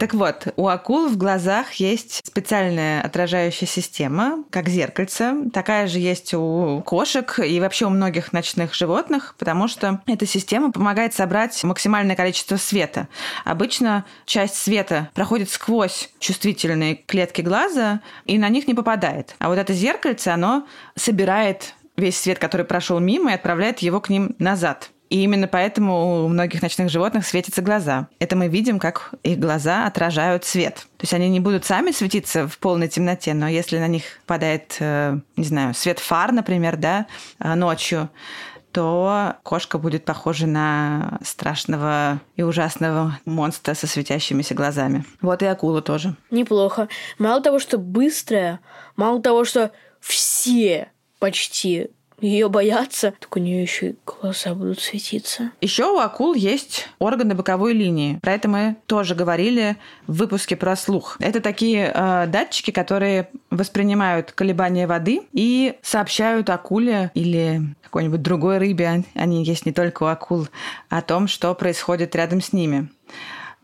Так 0.00 0.14
вот, 0.14 0.46
у 0.56 0.66
акул 0.66 1.08
в 1.08 1.18
глазах 1.18 1.74
есть 1.74 2.22
специальная 2.26 3.02
отражающая 3.02 3.68
система, 3.68 4.44
как 4.48 4.66
зеркальце. 4.66 5.50
Такая 5.52 5.88
же 5.88 5.98
есть 5.98 6.32
у 6.32 6.82
кошек 6.86 7.38
и 7.38 7.60
вообще 7.60 7.84
у 7.84 7.90
многих 7.90 8.32
ночных 8.32 8.74
животных, 8.74 9.34
потому 9.38 9.68
что 9.68 10.00
эта 10.06 10.24
система 10.24 10.72
помогает 10.72 11.12
собрать 11.12 11.62
максимальное 11.64 12.16
количество 12.16 12.56
света. 12.56 13.08
Обычно 13.44 14.06
часть 14.24 14.54
света 14.54 15.10
проходит 15.12 15.50
сквозь 15.50 16.08
чувствительные 16.18 16.94
клетки 16.94 17.42
глаза 17.42 18.00
и 18.24 18.38
на 18.38 18.48
них 18.48 18.66
не 18.66 18.72
попадает. 18.72 19.34
А 19.38 19.50
вот 19.50 19.58
это 19.58 19.74
зеркальце, 19.74 20.28
оно 20.28 20.66
собирает 20.96 21.74
весь 22.00 22.18
свет, 22.18 22.38
который 22.38 22.66
прошел 22.66 22.98
мимо, 22.98 23.30
и 23.30 23.34
отправляет 23.34 23.80
его 23.80 24.00
к 24.00 24.08
ним 24.08 24.34
назад. 24.38 24.90
И 25.10 25.24
именно 25.24 25.48
поэтому 25.48 26.24
у 26.24 26.28
многих 26.28 26.62
ночных 26.62 26.88
животных 26.88 27.26
светятся 27.26 27.62
глаза. 27.62 28.06
Это 28.20 28.36
мы 28.36 28.46
видим, 28.46 28.78
как 28.78 29.12
их 29.24 29.40
глаза 29.40 29.86
отражают 29.86 30.44
свет. 30.44 30.86
То 30.98 31.02
есть 31.02 31.12
они 31.12 31.28
не 31.28 31.40
будут 31.40 31.64
сами 31.64 31.90
светиться 31.90 32.46
в 32.46 32.58
полной 32.58 32.86
темноте, 32.86 33.34
но 33.34 33.48
если 33.48 33.78
на 33.78 33.88
них 33.88 34.04
падает, 34.26 34.76
э, 34.78 35.18
не 35.36 35.44
знаю, 35.44 35.74
свет 35.74 35.98
фар, 35.98 36.30
например, 36.30 36.76
да, 36.76 37.06
э, 37.40 37.54
ночью, 37.56 38.08
то 38.70 39.34
кошка 39.42 39.78
будет 39.78 40.04
похожа 40.04 40.46
на 40.46 41.18
страшного 41.24 42.20
и 42.36 42.42
ужасного 42.42 43.18
монстра 43.24 43.74
со 43.74 43.88
светящимися 43.88 44.54
глазами. 44.54 45.04
Вот 45.20 45.42
и 45.42 45.46
акула 45.46 45.82
тоже. 45.82 46.14
Неплохо. 46.30 46.86
Мало 47.18 47.42
того, 47.42 47.58
что 47.58 47.78
быстрая, 47.78 48.60
мало 48.94 49.20
того, 49.20 49.44
что 49.44 49.72
все 50.00 50.92
почти 51.20 51.90
ее 52.20 52.48
боятся, 52.48 53.14
так 53.18 53.34
у 53.36 53.38
нее 53.40 53.62
еще 53.62 53.90
и 53.90 53.96
глаза 54.04 54.54
будут 54.54 54.80
светиться. 54.80 55.52
Еще 55.60 55.90
у 55.90 55.98
акул 55.98 56.34
есть 56.34 56.88
органы 56.98 57.34
боковой 57.34 57.72
линии. 57.72 58.18
Про 58.20 58.32
это 58.32 58.48
мы 58.48 58.76
тоже 58.86 59.14
говорили 59.14 59.76
в 60.06 60.16
выпуске 60.18 60.56
про 60.56 60.76
слух. 60.76 61.16
Это 61.20 61.40
такие 61.40 61.90
э, 61.94 62.26
датчики, 62.26 62.70
которые 62.72 63.30
воспринимают 63.50 64.32
колебания 64.32 64.86
воды 64.86 65.22
и 65.32 65.74
сообщают 65.82 66.50
акуле 66.50 67.10
или 67.14 67.62
какой-нибудь 67.82 68.22
другой 68.22 68.58
рыбе, 68.58 69.04
они 69.14 69.42
есть 69.44 69.66
не 69.66 69.72
только 69.72 70.04
у 70.04 70.06
акул, 70.06 70.46
о 70.88 71.02
том, 71.02 71.26
что 71.26 71.54
происходит 71.54 72.14
рядом 72.14 72.40
с 72.40 72.52
ними. 72.52 72.88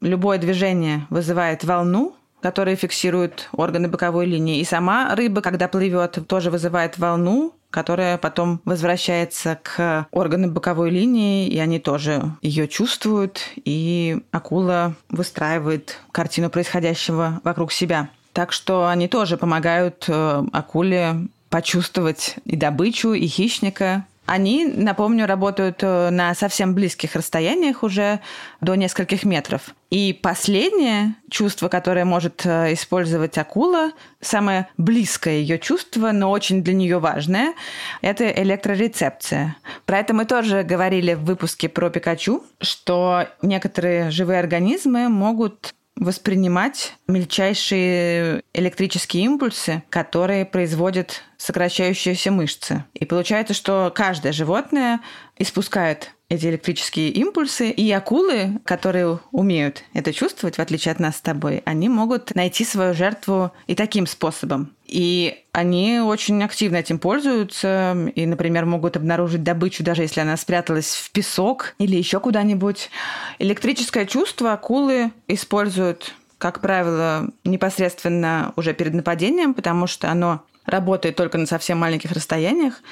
Любое 0.00 0.38
движение 0.38 1.06
вызывает 1.10 1.62
волну, 1.62 2.15
которые 2.46 2.76
фиксируют 2.76 3.48
органы 3.50 3.88
боковой 3.88 4.24
линии. 4.24 4.60
И 4.60 4.64
сама 4.64 5.12
рыба, 5.16 5.40
когда 5.40 5.66
плывет, 5.66 6.16
тоже 6.28 6.52
вызывает 6.52 6.96
волну, 6.96 7.54
которая 7.70 8.18
потом 8.18 8.60
возвращается 8.64 9.58
к 9.64 10.06
органам 10.12 10.52
боковой 10.52 10.90
линии, 10.90 11.48
и 11.48 11.58
они 11.58 11.80
тоже 11.80 12.22
ее 12.42 12.68
чувствуют, 12.68 13.40
и 13.56 14.20
акула 14.30 14.94
выстраивает 15.08 15.98
картину 16.12 16.48
происходящего 16.48 17.40
вокруг 17.42 17.72
себя. 17.72 18.10
Так 18.32 18.52
что 18.52 18.86
они 18.86 19.08
тоже 19.08 19.36
помогают 19.36 20.04
э, 20.06 20.44
акуле 20.52 21.26
почувствовать 21.50 22.36
и 22.44 22.54
добычу, 22.54 23.12
и 23.12 23.26
хищника, 23.26 24.04
они, 24.26 24.66
напомню, 24.66 25.26
работают 25.26 25.78
э, 25.82 26.10
на 26.10 26.34
совсем 26.34 26.74
близких 26.74 27.14
расстояниях 27.14 27.82
уже 27.82 28.20
до 28.60 28.74
нескольких 28.74 29.24
метров. 29.24 29.74
И 29.88 30.12
последнее 30.12 31.14
чувство, 31.30 31.68
которое 31.68 32.04
может 32.04 32.44
э, 32.44 32.72
использовать 32.72 33.38
акула, 33.38 33.92
самое 34.20 34.68
близкое 34.76 35.38
ее 35.38 35.58
чувство, 35.58 36.10
но 36.10 36.30
очень 36.30 36.62
для 36.64 36.74
нее 36.74 36.98
важное, 36.98 37.54
это 38.02 38.28
электрорецепция. 38.28 39.56
Про 39.84 40.00
это 40.00 40.12
мы 40.12 40.24
тоже 40.24 40.64
говорили 40.64 41.14
в 41.14 41.24
выпуске 41.24 41.68
про 41.68 41.88
Пикачу, 41.88 42.42
что 42.60 43.28
некоторые 43.42 44.10
живые 44.10 44.40
организмы 44.40 45.08
могут 45.08 45.72
воспринимать 45.96 46.96
мельчайшие 47.08 48.42
электрические 48.52 49.24
импульсы, 49.24 49.82
которые 49.90 50.44
производят 50.44 51.22
сокращающиеся 51.38 52.30
мышцы. 52.30 52.84
И 52.94 53.04
получается, 53.04 53.54
что 53.54 53.92
каждое 53.94 54.32
животное 54.32 55.00
испускает 55.38 56.12
эти 56.28 56.46
электрические 56.46 57.10
импульсы. 57.10 57.70
И 57.70 57.90
акулы, 57.92 58.60
которые 58.64 59.20
умеют 59.30 59.84
это 59.92 60.12
чувствовать, 60.12 60.56
в 60.56 60.60
отличие 60.60 60.92
от 60.92 61.00
нас 61.00 61.16
с 61.16 61.20
тобой, 61.20 61.62
они 61.64 61.88
могут 61.88 62.34
найти 62.34 62.64
свою 62.64 62.94
жертву 62.94 63.52
и 63.66 63.74
таким 63.74 64.06
способом. 64.06 64.72
И 64.86 65.44
они 65.52 66.00
очень 66.00 66.42
активно 66.42 66.76
этим 66.76 66.98
пользуются 66.98 67.96
и, 68.14 68.26
например, 68.26 68.66
могут 68.66 68.96
обнаружить 68.96 69.42
добычу, 69.42 69.82
даже 69.82 70.02
если 70.02 70.20
она 70.20 70.36
спряталась 70.36 70.94
в 70.94 71.10
песок 71.10 71.74
или 71.78 71.96
еще 71.96 72.20
куда-нибудь. 72.20 72.90
Электрическое 73.38 74.06
чувство 74.06 74.52
акулы 74.52 75.12
используют 75.28 76.14
как 76.38 76.60
правило, 76.60 77.30
непосредственно 77.44 78.52
уже 78.56 78.74
перед 78.74 78.92
нападением, 78.92 79.54
потому 79.54 79.86
что 79.86 80.10
оно 80.10 80.42
работает 80.66 81.16
только 81.16 81.38
на 81.38 81.46
совсем 81.46 81.78
маленьких 81.78 82.12
расстояниях. 82.12 82.82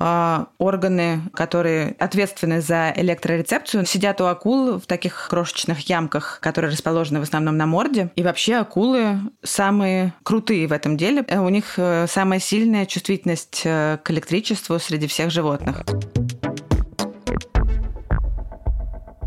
А, 0.00 0.48
органы, 0.58 1.22
которые 1.34 1.96
ответственны 1.98 2.60
за 2.60 2.92
электрорецепцию, 2.96 3.84
сидят 3.84 4.20
у 4.20 4.26
акул 4.26 4.78
в 4.78 4.86
таких 4.86 5.28
крошечных 5.28 5.80
ямках, 5.88 6.38
которые 6.40 6.72
расположены 6.72 7.20
в 7.20 7.22
основном 7.22 7.56
на 7.56 7.66
морде. 7.66 8.10
И 8.16 8.22
вообще 8.22 8.56
акулы 8.56 9.18
самые 9.42 10.14
крутые 10.22 10.66
в 10.66 10.72
этом 10.72 10.96
деле. 10.96 11.24
Э, 11.28 11.40
у 11.40 11.48
них 11.48 11.74
э, 11.78 12.06
самая 12.08 12.40
сильная 12.40 12.86
чувствительность 12.86 13.62
э, 13.64 13.98
к 14.02 14.10
электричеству 14.10 14.78
среди 14.78 15.06
всех 15.06 15.30
животных. 15.30 15.82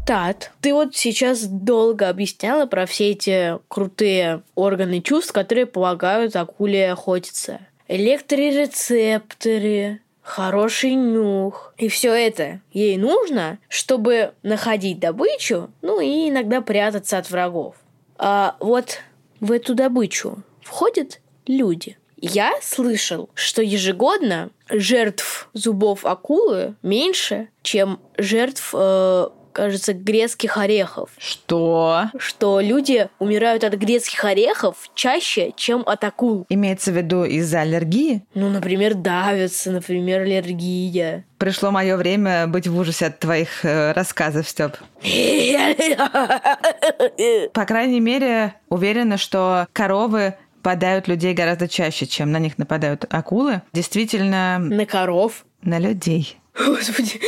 Тат, 0.05 0.51
ты 0.61 0.73
вот 0.73 0.95
сейчас 0.95 1.43
долго 1.43 2.09
объясняла 2.09 2.65
про 2.65 2.85
все 2.85 3.11
эти 3.11 3.59
крутые 3.67 4.41
органы 4.55 5.01
чувств, 5.01 5.31
которые 5.31 5.65
помогают 5.65 6.35
акуле 6.35 6.91
охотиться 6.91 7.59
электрорецепторы, 7.91 9.99
хороший 10.21 10.95
нюх. 10.95 11.73
И 11.77 11.89
все 11.89 12.13
это 12.13 12.61
ей 12.71 12.97
нужно, 12.97 13.59
чтобы 13.67 14.33
находить 14.43 14.99
добычу, 14.99 15.69
ну 15.81 15.99
и 15.99 16.29
иногда 16.29 16.61
прятаться 16.61 17.17
от 17.17 17.29
врагов. 17.29 17.75
А 18.17 18.55
вот 18.59 18.99
в 19.41 19.51
эту 19.51 19.75
добычу 19.75 20.41
входят 20.61 21.19
люди. 21.45 21.97
Я 22.15 22.53
слышал, 22.61 23.29
что 23.33 23.61
ежегодно 23.61 24.51
жертв 24.69 25.49
зубов 25.53 26.05
акулы 26.05 26.75
меньше, 26.83 27.49
чем 27.61 27.99
жертв 28.17 28.73
э, 28.73 29.27
кажется, 29.51 29.93
грецких 29.93 30.57
орехов. 30.57 31.09
Что? 31.17 32.05
Что 32.17 32.59
люди 32.59 33.07
умирают 33.19 33.63
от 33.63 33.75
грецких 33.75 34.23
орехов 34.23 34.89
чаще, 34.95 35.51
чем 35.55 35.83
от 35.85 36.03
акул. 36.03 36.45
Имеется 36.49 36.91
в 36.91 36.97
виду 36.97 37.23
из-за 37.23 37.61
аллергии? 37.61 38.23
Ну, 38.33 38.49
например, 38.49 38.95
давятся, 38.95 39.71
например, 39.71 40.21
аллергия. 40.21 41.25
Пришло 41.37 41.71
мое 41.71 41.97
время 41.97 42.47
быть 42.47 42.67
в 42.67 42.77
ужасе 42.77 43.07
от 43.07 43.19
твоих 43.19 43.65
э, 43.65 43.91
рассказов, 43.93 44.47
Степ. 44.47 44.77
По 47.53 47.65
крайней 47.65 47.99
мере, 47.99 48.53
уверена, 48.69 49.17
что 49.17 49.67
коровы 49.73 50.35
нападают 50.61 51.07
людей 51.07 51.33
гораздо 51.33 51.67
чаще, 51.67 52.05
чем 52.05 52.31
на 52.31 52.37
них 52.37 52.59
нападают 52.59 53.05
акулы. 53.09 53.63
Действительно... 53.73 54.59
На 54.59 54.85
коров? 54.85 55.43
На 55.63 55.79
людей. 55.79 56.37
Господи. 56.57 57.21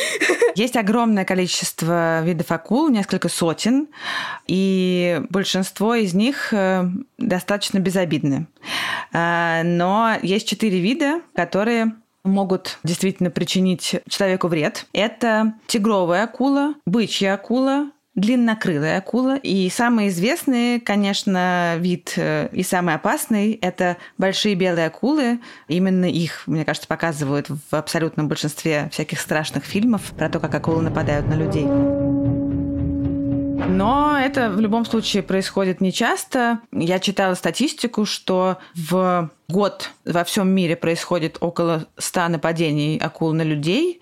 Есть 0.55 0.75
огромное 0.75 1.25
количество 1.25 2.21
видов 2.23 2.51
акул, 2.51 2.89
несколько 2.89 3.29
сотен, 3.29 3.87
и 4.47 5.21
большинство 5.29 5.95
из 5.95 6.13
них 6.13 6.53
э, 6.53 6.85
достаточно 7.17 7.79
безобидны. 7.79 8.47
А, 9.13 9.63
но 9.63 10.17
есть 10.21 10.47
четыре 10.47 10.79
вида, 10.79 11.21
которые 11.35 11.93
могут 12.23 12.79
действительно 12.83 13.29
причинить 13.29 14.01
человеку 14.07 14.47
вред. 14.47 14.85
Это 14.93 15.53
тигровая 15.67 16.23
акула, 16.23 16.75
бычья 16.85 17.33
акула, 17.33 17.91
длиннокрылая 18.15 18.99
акула. 18.99 19.37
И 19.37 19.69
самый 19.69 20.09
известный, 20.09 20.79
конечно, 20.79 21.75
вид 21.77 22.13
э, 22.17 22.49
и 22.51 22.63
самый 22.63 22.95
опасный– 22.95 23.53
это 23.61 23.97
большие 24.17 24.55
белые 24.55 24.87
акулы. 24.87 25.39
Именно 25.67 26.05
их, 26.05 26.43
мне 26.45 26.65
кажется, 26.65 26.87
показывают 26.87 27.47
в 27.49 27.75
абсолютном 27.75 28.27
большинстве 28.27 28.89
всяких 28.91 29.19
страшных 29.19 29.63
фильмов 29.63 30.01
про 30.17 30.29
то, 30.29 30.39
как 30.39 30.53
акулы 30.53 30.83
нападают 30.83 31.27
на 31.27 31.33
людей. 31.33 31.65
Но 33.67 34.17
это 34.19 34.49
в 34.49 34.59
любом 34.59 34.85
случае 34.85 35.23
происходит 35.23 35.81
нечасто. 35.81 36.59
Я 36.71 36.99
читала 36.99 37.33
статистику, 37.33 38.05
что 38.05 38.57
в 38.75 39.31
год 39.47 39.91
во 40.05 40.23
всем 40.23 40.49
мире 40.49 40.75
происходит 40.75 41.37
около 41.39 41.87
100 41.97 42.27
нападений 42.29 42.99
акул 43.01 43.33
на 43.33 43.41
людей, 43.41 44.01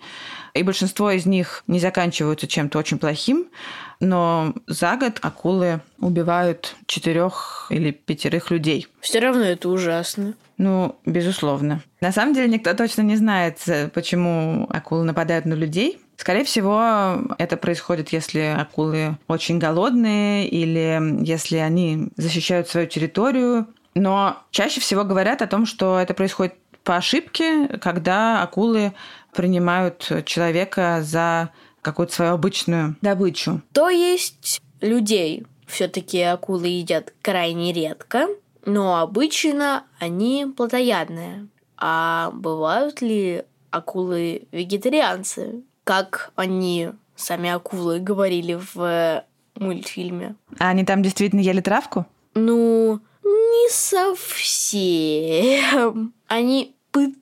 и 0.54 0.62
большинство 0.62 1.10
из 1.10 1.26
них 1.26 1.64
не 1.66 1.78
заканчиваются 1.78 2.46
чем-то 2.46 2.78
очень 2.78 2.98
плохим 2.98 3.46
но 4.02 4.52
за 4.66 4.96
год 4.96 5.18
акулы 5.22 5.80
убивают 6.00 6.74
четырех 6.86 7.68
или 7.70 7.92
пятерых 7.92 8.50
людей. 8.50 8.88
Все 9.00 9.20
равно 9.20 9.44
это 9.44 9.68
ужасно. 9.68 10.34
Ну, 10.58 10.96
безусловно. 11.06 11.82
На 12.00 12.10
самом 12.10 12.34
деле 12.34 12.48
никто 12.48 12.74
точно 12.74 13.02
не 13.02 13.14
знает, 13.16 13.60
почему 13.94 14.66
акулы 14.70 15.04
нападают 15.04 15.44
на 15.44 15.54
людей. 15.54 16.00
Скорее 16.16 16.44
всего, 16.44 17.22
это 17.38 17.56
происходит, 17.56 18.10
если 18.10 18.40
акулы 18.58 19.16
очень 19.28 19.60
голодные 19.60 20.48
или 20.48 21.24
если 21.24 21.58
они 21.58 22.08
защищают 22.16 22.68
свою 22.68 22.88
территорию. 22.88 23.68
Но 23.94 24.42
чаще 24.50 24.80
всего 24.80 25.04
говорят 25.04 25.42
о 25.42 25.46
том, 25.46 25.64
что 25.64 25.98
это 26.00 26.12
происходит 26.12 26.54
по 26.82 26.96
ошибке, 26.96 27.68
когда 27.80 28.42
акулы 28.42 28.92
принимают 29.32 30.24
человека 30.24 31.00
за 31.02 31.50
какую-то 31.80 32.14
свою 32.14 32.32
обычную 32.32 32.96
добычу. 33.00 33.62
То 33.72 33.88
есть 33.88 34.60
людей 34.80 35.44
все-таки 35.66 36.20
акулы 36.20 36.68
едят 36.68 37.12
крайне 37.22 37.72
редко, 37.72 38.28
но 38.64 39.00
обычно 39.00 39.84
они 39.98 40.46
плотоядные. 40.56 41.48
А 41.76 42.30
бывают 42.32 43.00
ли 43.02 43.44
акулы 43.70 44.46
вегетарианцы? 44.52 45.62
Как 45.84 46.30
они, 46.36 46.90
сами 47.16 47.50
акулы, 47.50 47.98
говорили 47.98 48.60
в 48.74 49.24
мультфильме. 49.56 50.36
А 50.58 50.68
они 50.68 50.84
там 50.84 51.02
действительно 51.02 51.40
ели 51.40 51.60
травку? 51.60 52.06
Ну, 52.34 53.00
не 53.24 53.68
совсем. 53.70 54.82
Они 56.28 56.76
пытались 56.92 57.21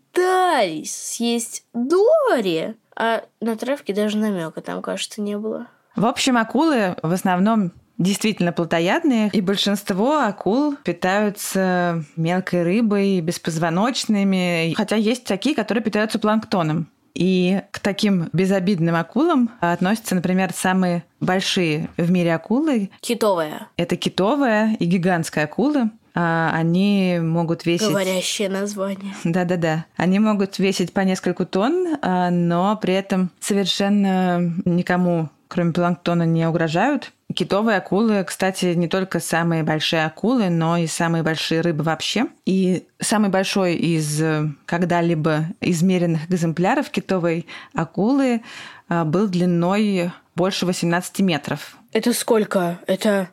съесть 0.84 1.64
Дори, 1.72 2.74
а 2.96 3.22
на 3.40 3.56
травке 3.56 3.94
даже 3.94 4.18
намека 4.18 4.60
там, 4.60 4.82
кажется, 4.82 5.20
не 5.20 5.38
было. 5.38 5.66
В 5.96 6.06
общем, 6.06 6.36
акулы 6.36 6.96
в 7.02 7.12
основном 7.12 7.72
действительно 7.98 8.52
плотоядные, 8.52 9.30
и 9.32 9.40
большинство 9.40 10.20
акул 10.20 10.74
питаются 10.84 12.04
мелкой 12.16 12.62
рыбой, 12.62 13.20
беспозвоночными, 13.20 14.72
хотя 14.74 14.96
есть 14.96 15.24
такие, 15.24 15.54
которые 15.54 15.84
питаются 15.84 16.18
планктоном. 16.18 16.88
И 17.14 17.60
к 17.72 17.80
таким 17.80 18.30
безобидным 18.32 18.94
акулам 18.94 19.50
относятся, 19.60 20.14
например, 20.14 20.52
самые 20.54 21.04
большие 21.18 21.90
в 21.96 22.10
мире 22.10 22.34
акулы. 22.34 22.90
Китовая. 23.00 23.68
Это 23.76 23.96
китовая 23.96 24.76
и 24.78 24.84
гигантская 24.84 25.44
акула. 25.44 25.90
А, 26.14 26.50
они 26.52 27.18
могут 27.20 27.66
весить... 27.66 27.88
Говорящее 27.88 28.48
название. 28.48 29.14
Да-да-да. 29.24 29.86
Они 29.96 30.18
могут 30.18 30.58
весить 30.58 30.92
по 30.92 31.00
несколько 31.00 31.44
тонн, 31.44 31.98
а, 32.02 32.30
но 32.30 32.76
при 32.76 32.94
этом 32.94 33.30
совершенно 33.40 34.52
никому, 34.64 35.28
кроме 35.48 35.72
планктона, 35.72 36.24
не 36.24 36.46
угрожают. 36.46 37.12
Китовые 37.34 37.76
акулы, 37.76 38.24
кстати, 38.24 38.74
не 38.74 38.88
только 38.88 39.20
самые 39.20 39.62
большие 39.62 40.04
акулы, 40.04 40.50
но 40.50 40.76
и 40.76 40.88
самые 40.88 41.22
большие 41.22 41.60
рыбы 41.60 41.84
вообще. 41.84 42.26
И 42.44 42.86
самый 43.00 43.30
большой 43.30 43.76
из 43.76 44.20
когда-либо 44.66 45.44
измеренных 45.60 46.28
экземпляров 46.28 46.90
китовой 46.90 47.46
акулы 47.72 48.42
а, 48.88 49.04
был 49.04 49.28
длиной 49.28 50.10
больше 50.34 50.66
18 50.66 51.20
метров. 51.20 51.76
Это 51.92 52.12
сколько? 52.12 52.80
Это 52.86 53.28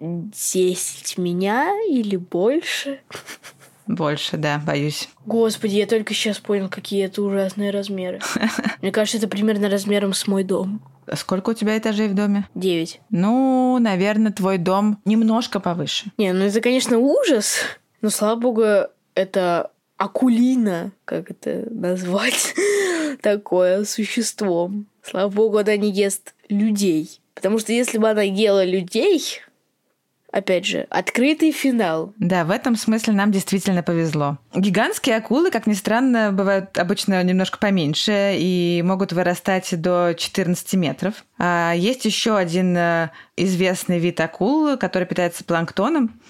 10 0.00 1.18
меня 1.18 1.72
или 1.88 2.16
больше? 2.16 3.00
Больше, 3.86 4.36
да, 4.38 4.62
боюсь. 4.64 5.08
Господи, 5.26 5.76
я 5.76 5.86
только 5.86 6.14
сейчас 6.14 6.38
понял, 6.38 6.68
какие 6.68 7.04
это 7.04 7.22
ужасные 7.22 7.70
размеры. 7.70 8.20
Мне 8.82 8.92
кажется, 8.92 9.18
это 9.18 9.28
примерно 9.28 9.68
размером 9.68 10.14
с 10.14 10.26
мой 10.26 10.42
дом. 10.42 10.80
Сколько 11.14 11.50
у 11.50 11.54
тебя 11.54 11.76
этажей 11.76 12.08
в 12.08 12.14
доме? 12.14 12.48
Девять. 12.54 13.00
Ну, 13.10 13.78
наверное, 13.78 14.32
твой 14.32 14.56
дом 14.56 15.00
немножко 15.04 15.60
повыше. 15.60 16.06
Не, 16.16 16.32
ну 16.32 16.44
это, 16.44 16.60
конечно, 16.62 16.98
ужас. 16.98 17.58
Но, 18.00 18.08
слава 18.08 18.40
богу, 18.40 18.64
это 19.14 19.70
акулина, 19.98 20.92
как 21.04 21.30
это 21.30 21.66
назвать, 21.70 22.54
такое 23.20 23.84
существо. 23.84 24.70
Слава 25.02 25.28
богу, 25.30 25.58
она 25.58 25.76
не 25.76 25.90
ест 25.90 26.34
людей. 26.48 27.20
Потому 27.34 27.58
что 27.58 27.72
если 27.72 27.98
бы 27.98 28.08
она 28.08 28.22
ела 28.22 28.64
людей, 28.64 29.22
опять 30.34 30.66
же, 30.66 30.86
открытый 30.90 31.52
финал. 31.52 32.12
Да, 32.18 32.44
в 32.44 32.50
этом 32.50 32.74
смысле 32.76 33.14
нам 33.14 33.30
действительно 33.30 33.84
повезло. 33.84 34.38
Гигантские 34.52 35.16
акулы, 35.16 35.50
как 35.50 35.68
ни 35.68 35.74
странно, 35.74 36.32
бывают 36.32 36.76
обычно 36.76 37.22
немножко 37.22 37.58
поменьше 37.58 38.34
и 38.36 38.82
могут 38.84 39.12
вырастать 39.12 39.80
до 39.80 40.12
14 40.16 40.74
метров. 40.74 41.24
А 41.38 41.72
есть 41.72 42.04
еще 42.04 42.36
один 42.36 42.76
э, 42.76 43.10
известный 43.36 44.00
вид 44.00 44.20
акул, 44.20 44.76
который 44.76 45.06
питается 45.06 45.44
планктоном. 45.44 46.20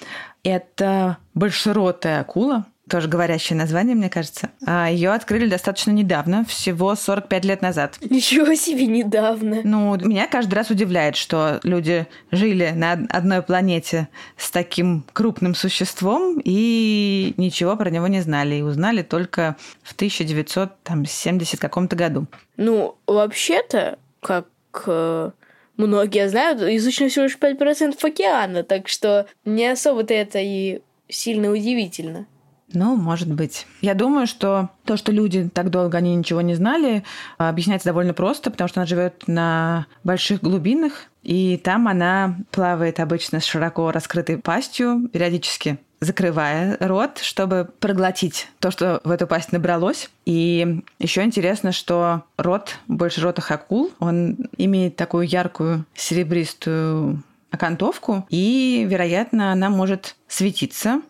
Это 0.42 1.16
большеротая 1.32 2.20
акула 2.20 2.66
тоже 2.88 3.08
говорящее 3.08 3.56
название, 3.56 3.94
мне 3.94 4.10
кажется. 4.10 4.50
А 4.66 4.90
ее 4.90 5.12
открыли 5.12 5.48
достаточно 5.48 5.90
недавно, 5.90 6.44
всего 6.44 6.94
45 6.94 7.44
лет 7.44 7.62
назад. 7.62 7.98
Ничего 8.02 8.54
себе 8.54 8.86
недавно. 8.86 9.60
Ну, 9.64 9.96
меня 9.96 10.26
каждый 10.26 10.54
раз 10.54 10.70
удивляет, 10.70 11.16
что 11.16 11.60
люди 11.62 12.06
жили 12.30 12.72
на 12.74 12.92
одной 13.08 13.42
планете 13.42 14.08
с 14.36 14.50
таким 14.50 15.04
крупным 15.12 15.54
существом 15.54 16.40
и 16.44 17.32
ничего 17.36 17.76
про 17.76 17.90
него 17.90 18.06
не 18.06 18.20
знали. 18.20 18.56
И 18.56 18.62
узнали 18.62 19.02
только 19.02 19.56
в 19.82 19.94
1970 19.94 21.58
каком-то 21.58 21.96
году. 21.96 22.26
Ну, 22.56 22.96
вообще-то, 23.06 23.98
как 24.20 24.46
э, 24.86 25.30
многие 25.76 26.28
знают, 26.28 26.60
изучено 26.60 27.08
всего 27.08 27.24
лишь 27.24 27.38
5% 27.38 27.96
океана, 28.02 28.62
так 28.62 28.88
что 28.88 29.26
не 29.44 29.66
особо-то 29.66 30.12
это 30.12 30.38
и 30.40 30.82
сильно 31.08 31.50
удивительно. 31.50 32.26
Ну, 32.74 32.96
может 32.96 33.32
быть. 33.32 33.66
Я 33.80 33.94
думаю, 33.94 34.26
что 34.26 34.70
то, 34.84 34.96
что 34.96 35.12
люди 35.12 35.48
так 35.52 35.70
долго 35.70 35.98
они 35.98 36.14
ничего 36.14 36.40
не 36.40 36.54
знали, 36.54 37.04
объясняется 37.38 37.88
довольно 37.88 38.14
просто, 38.14 38.50
потому 38.50 38.68
что 38.68 38.80
она 38.80 38.86
живет 38.86 39.24
на 39.26 39.86
больших 40.02 40.42
глубинах, 40.42 41.06
и 41.22 41.56
там 41.56 41.88
она 41.88 42.36
плавает 42.50 43.00
обычно 43.00 43.40
с 43.40 43.44
широко 43.44 43.90
раскрытой 43.90 44.38
пастью, 44.38 45.08
периодически 45.12 45.78
закрывая 46.00 46.76
рот, 46.80 47.18
чтобы 47.18 47.68
проглотить 47.80 48.48
то, 48.60 48.70
что 48.70 49.00
в 49.04 49.10
эту 49.10 49.26
пасть 49.26 49.52
набралось. 49.52 50.10
И 50.26 50.82
еще 50.98 51.22
интересно, 51.22 51.72
что 51.72 52.24
рот 52.36 52.76
больше 52.86 53.22
ротах 53.22 53.50
акул, 53.50 53.90
он 53.98 54.36
имеет 54.58 54.96
такую 54.96 55.26
яркую 55.26 55.86
серебристую 55.94 57.22
окантовку, 57.54 58.26
и, 58.28 58.86
вероятно, 58.88 59.52
она 59.52 59.70
может 59.70 60.16
светиться, 60.28 61.00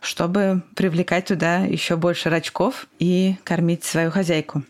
чтобы 0.00 0.62
привлекать 0.76 1.26
туда 1.26 1.58
еще 1.58 1.96
больше 1.96 2.30
рачков 2.30 2.86
и 2.98 3.36
кормить 3.44 3.84
свою 3.84 4.10
хозяйку. 4.10 4.62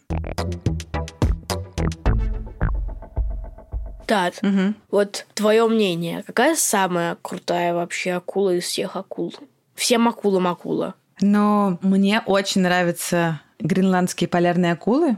Тат, 4.06 4.40
угу. 4.42 4.74
вот 4.90 5.26
твое 5.34 5.66
мнение, 5.66 6.22
какая 6.26 6.54
самая 6.54 7.16
крутая 7.22 7.72
вообще 7.72 8.12
акула 8.12 8.54
из 8.54 8.64
всех 8.64 8.96
акул? 8.96 9.34
Всем 9.74 10.08
акулам 10.08 10.48
акула. 10.48 10.94
Но 11.20 11.78
мне 11.82 12.22
очень 12.26 12.62
нравятся 12.62 13.40
гренландские 13.58 14.28
полярные 14.28 14.72
акулы. 14.72 15.16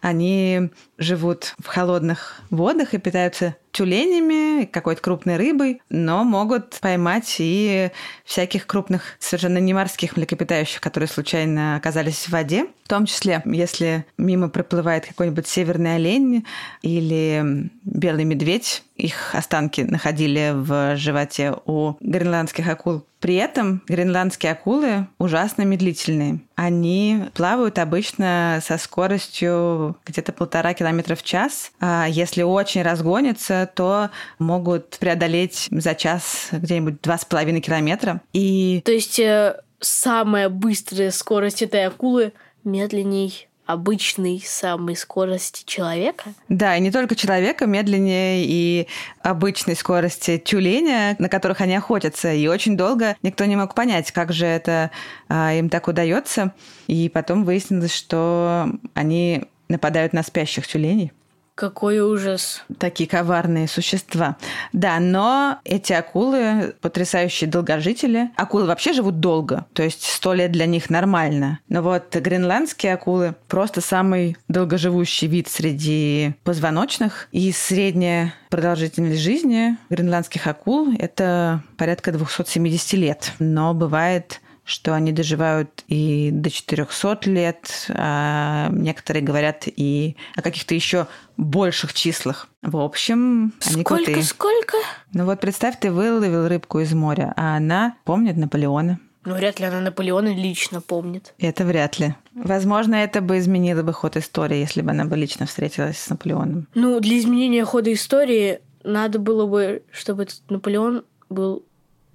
Они 0.00 0.70
живут 0.98 1.54
в 1.58 1.66
холодных 1.66 2.40
водах 2.50 2.94
и 2.94 2.98
питаются 2.98 3.56
тюленями, 3.72 4.64
какой-то 4.64 5.02
крупной 5.02 5.36
рыбой, 5.36 5.82
но 5.90 6.24
могут 6.24 6.78
поймать 6.80 7.36
и 7.38 7.90
всяких 8.24 8.66
крупных, 8.66 9.16
совершенно 9.18 9.58
не 9.58 9.74
морских 9.74 10.16
млекопитающих, 10.16 10.80
которые 10.80 11.08
случайно 11.08 11.76
оказались 11.76 12.24
в 12.26 12.30
воде. 12.30 12.66
В 12.84 12.88
том 12.88 13.04
числе, 13.04 13.42
если 13.44 14.06
мимо 14.16 14.48
проплывает 14.48 15.06
какой-нибудь 15.06 15.46
северный 15.46 15.96
олень 15.96 16.46
или 16.80 17.70
белый 17.84 18.24
медведь, 18.24 18.82
их 18.96 19.34
останки 19.34 19.82
находили 19.82 20.52
в 20.54 20.96
животе 20.96 21.54
у 21.66 21.96
гренландских 22.00 22.66
акул. 22.68 23.04
При 23.26 23.34
этом 23.34 23.82
гренландские 23.88 24.52
акулы 24.52 25.08
ужасно 25.18 25.62
медлительные. 25.62 26.42
Они 26.54 27.24
плавают 27.34 27.80
обычно 27.80 28.60
со 28.64 28.78
скоростью 28.78 29.96
где-то 30.06 30.32
полтора 30.32 30.74
километра 30.74 31.16
в 31.16 31.24
час. 31.24 31.72
А 31.80 32.06
если 32.08 32.42
очень 32.42 32.82
разгонятся, 32.82 33.68
то 33.74 34.10
могут 34.38 34.98
преодолеть 34.98 35.66
за 35.72 35.96
час 35.96 36.50
где-нибудь 36.52 37.02
два 37.02 37.18
с 37.18 37.24
половиной 37.24 37.60
километра. 37.60 38.22
И... 38.32 38.80
То 38.84 38.92
есть 38.92 39.18
э, 39.18 39.60
самая 39.80 40.48
быстрая 40.48 41.10
скорость 41.10 41.62
этой 41.62 41.84
акулы 41.84 42.32
медленней 42.62 43.48
обычной 43.66 44.42
самой 44.44 44.96
скорости 44.96 45.64
человека? 45.66 46.32
Да, 46.48 46.76
и 46.76 46.80
не 46.80 46.90
только 46.90 47.14
человека, 47.14 47.66
медленнее 47.66 48.44
и 48.44 48.88
обычной 49.22 49.76
скорости 49.76 50.38
тюленя, 50.38 51.16
на 51.18 51.28
которых 51.28 51.60
они 51.60 51.74
охотятся. 51.76 52.32
И 52.32 52.46
очень 52.46 52.76
долго 52.76 53.16
никто 53.22 53.44
не 53.44 53.56
мог 53.56 53.74
понять, 53.74 54.12
как 54.12 54.32
же 54.32 54.46
это 54.46 54.90
а, 55.28 55.52
им 55.54 55.68
так 55.68 55.88
удается. 55.88 56.54
И 56.86 57.08
потом 57.08 57.44
выяснилось, 57.44 57.94
что 57.94 58.68
они 58.94 59.44
нападают 59.68 60.12
на 60.12 60.22
спящих 60.22 60.66
тюленей. 60.66 61.12
Какой 61.56 62.00
ужас. 62.00 62.62
Такие 62.78 63.08
коварные 63.08 63.66
существа. 63.66 64.36
Да, 64.74 65.00
но 65.00 65.58
эти 65.64 65.94
акулы 65.94 66.74
потрясающие 66.82 67.48
долгожители. 67.48 68.30
Акулы 68.36 68.66
вообще 68.66 68.92
живут 68.92 69.20
долго, 69.20 69.64
то 69.72 69.82
есть 69.82 70.02
сто 70.02 70.34
лет 70.34 70.52
для 70.52 70.66
них 70.66 70.90
нормально. 70.90 71.60
Но 71.70 71.80
вот 71.80 72.14
гренландские 72.14 72.92
акулы 72.92 73.34
просто 73.48 73.80
самый 73.80 74.36
долгоживущий 74.48 75.28
вид 75.28 75.48
среди 75.48 76.34
позвоночных. 76.44 77.28
И 77.32 77.50
средняя 77.52 78.34
продолжительность 78.50 79.20
жизни 79.20 79.78
гренландских 79.88 80.46
акул– 80.46 80.92
это 80.98 81.62
порядка 81.78 82.12
270 82.12 82.92
лет. 82.92 83.32
Но 83.38 83.72
бывает 83.72 84.42
что 84.66 84.94
они 84.94 85.12
доживают 85.12 85.84
и 85.86 86.30
до 86.32 86.50
400 86.50 87.20
лет, 87.30 87.86
а 87.88 88.68
некоторые 88.72 89.22
говорят 89.22 89.64
и 89.66 90.16
о 90.34 90.42
каких-то 90.42 90.74
еще 90.74 91.06
больших 91.36 91.94
числах. 91.94 92.48
В 92.62 92.76
общем, 92.76 93.54
они 93.64 93.82
сколько, 93.82 94.04
крутые. 94.04 94.22
Сколько? 94.24 94.76
Ну 95.12 95.24
вот 95.24 95.40
представь, 95.40 95.78
ты 95.78 95.92
выловил 95.92 96.48
рыбку 96.48 96.80
из 96.80 96.92
моря, 96.92 97.32
а 97.36 97.56
она 97.56 97.96
помнит 98.04 98.36
Наполеона. 98.36 98.98
Ну, 99.24 99.34
вряд 99.34 99.60
ли 99.60 99.66
она 99.66 99.80
Наполеона 99.80 100.34
лично 100.34 100.80
помнит. 100.80 101.34
Это 101.38 101.64
вряд 101.64 101.98
ли. 101.98 102.14
Возможно, 102.34 102.96
это 102.96 103.20
бы 103.20 103.38
изменило 103.38 103.82
бы 103.82 103.92
ход 103.92 104.16
истории, 104.16 104.58
если 104.58 104.82
бы 104.82 104.90
она 104.90 105.04
бы 105.04 105.16
лично 105.16 105.46
встретилась 105.46 105.98
с 105.98 106.08
Наполеоном. 106.08 106.68
Ну, 106.74 106.98
для 107.00 107.18
изменения 107.18 107.64
хода 107.64 107.92
истории 107.92 108.60
надо 108.82 109.18
было 109.20 109.46
бы, 109.46 109.82
чтобы 109.92 110.24
этот 110.24 110.42
Наполеон 110.48 111.04
был 111.28 111.64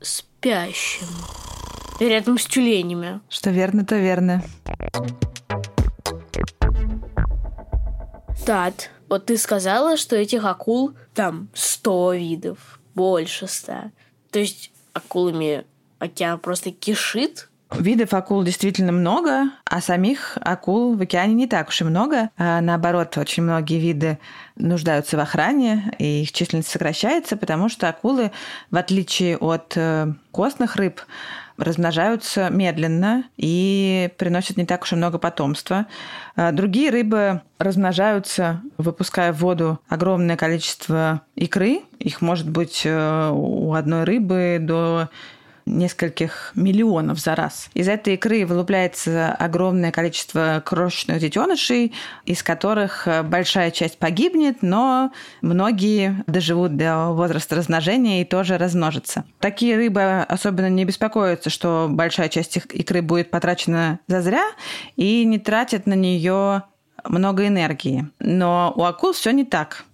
спящим 0.01 1.07
рядом 2.07 2.37
с 2.37 2.45
тюленями. 2.45 3.21
Что 3.29 3.49
верно, 3.49 3.85
то 3.85 3.95
верно. 3.95 4.43
Тат, 8.45 8.89
вот 9.07 9.27
ты 9.27 9.37
сказала, 9.37 9.97
что 9.97 10.15
этих 10.15 10.45
акул 10.45 10.93
там 11.13 11.49
сто 11.53 12.13
видов, 12.13 12.79
больше 12.95 13.47
ста. 13.47 13.91
То 14.31 14.39
есть 14.39 14.71
акулами 14.93 15.65
океан 15.99 16.39
просто 16.39 16.71
кишит? 16.71 17.49
Видов 17.71 18.13
акул 18.13 18.43
действительно 18.43 18.91
много, 18.91 19.51
а 19.63 19.79
самих 19.79 20.37
акул 20.41 20.95
в 20.95 21.01
океане 21.01 21.33
не 21.33 21.47
так 21.47 21.69
уж 21.69 21.81
и 21.81 21.83
много. 21.85 22.29
А 22.37 22.59
наоборот, 22.59 23.17
очень 23.17 23.43
многие 23.43 23.79
виды 23.79 24.19
нуждаются 24.57 25.15
в 25.15 25.21
охране, 25.21 25.93
и 25.97 26.23
их 26.23 26.33
численность 26.33 26.69
сокращается, 26.69 27.37
потому 27.37 27.69
что 27.69 27.87
акулы, 27.87 28.31
в 28.71 28.75
отличие 28.75 29.37
от 29.37 29.73
э, 29.77 30.11
костных 30.31 30.75
рыб, 30.75 30.99
размножаются 31.61 32.49
медленно 32.49 33.23
и 33.37 34.09
приносят 34.17 34.57
не 34.57 34.65
так 34.65 34.83
уж 34.83 34.93
и 34.93 34.95
много 34.95 35.17
потомства. 35.17 35.87
А 36.35 36.51
другие 36.51 36.89
рыбы 36.89 37.41
размножаются, 37.59 38.61
выпуская 38.77 39.31
в 39.31 39.37
воду 39.37 39.79
огромное 39.87 40.37
количество 40.37 41.21
икры. 41.35 41.81
Их 41.99 42.21
может 42.21 42.49
быть 42.49 42.81
э, 42.85 43.29
у 43.31 43.73
одной 43.73 44.03
рыбы 44.03 44.57
до 44.59 45.09
нескольких 45.71 46.51
миллионов 46.55 47.19
за 47.19 47.35
раз. 47.35 47.69
Из 47.73 47.87
этой 47.87 48.15
икры 48.15 48.45
вылупляется 48.45 49.31
огромное 49.33 49.91
количество 49.91 50.61
крошечных 50.65 51.19
детенышей, 51.19 51.93
из 52.25 52.43
которых 52.43 53.07
э, 53.07 53.23
большая 53.23 53.71
часть 53.71 53.97
погибнет, 53.97 54.61
но 54.61 55.11
многие 55.41 56.23
доживут 56.27 56.75
до 56.77 57.09
возраста 57.09 57.55
размножения 57.55 58.21
и 58.21 58.25
тоже 58.25 58.57
размножатся. 58.57 59.23
Такие 59.39 59.75
рыбы 59.75 60.21
особенно 60.27 60.69
не 60.69 60.85
беспокоятся, 60.85 61.49
что 61.49 61.87
большая 61.89 62.29
часть 62.29 62.57
их 62.57 62.65
икры 62.67 63.01
будет 63.01 63.31
потрачена 63.31 63.99
зазря 64.07 64.43
и 64.95 65.25
не 65.25 65.39
тратят 65.39 65.87
на 65.87 65.93
нее 65.93 66.63
много 67.03 67.47
энергии. 67.47 68.07
Но 68.19 68.73
у 68.75 68.83
акул 68.83 69.13
все 69.13 69.31
не 69.31 69.45
так 69.45 69.85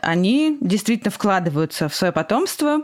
они 0.00 0.58
действительно 0.60 1.10
вкладываются 1.10 1.88
в 1.88 1.94
свое 1.94 2.12
потомство, 2.12 2.82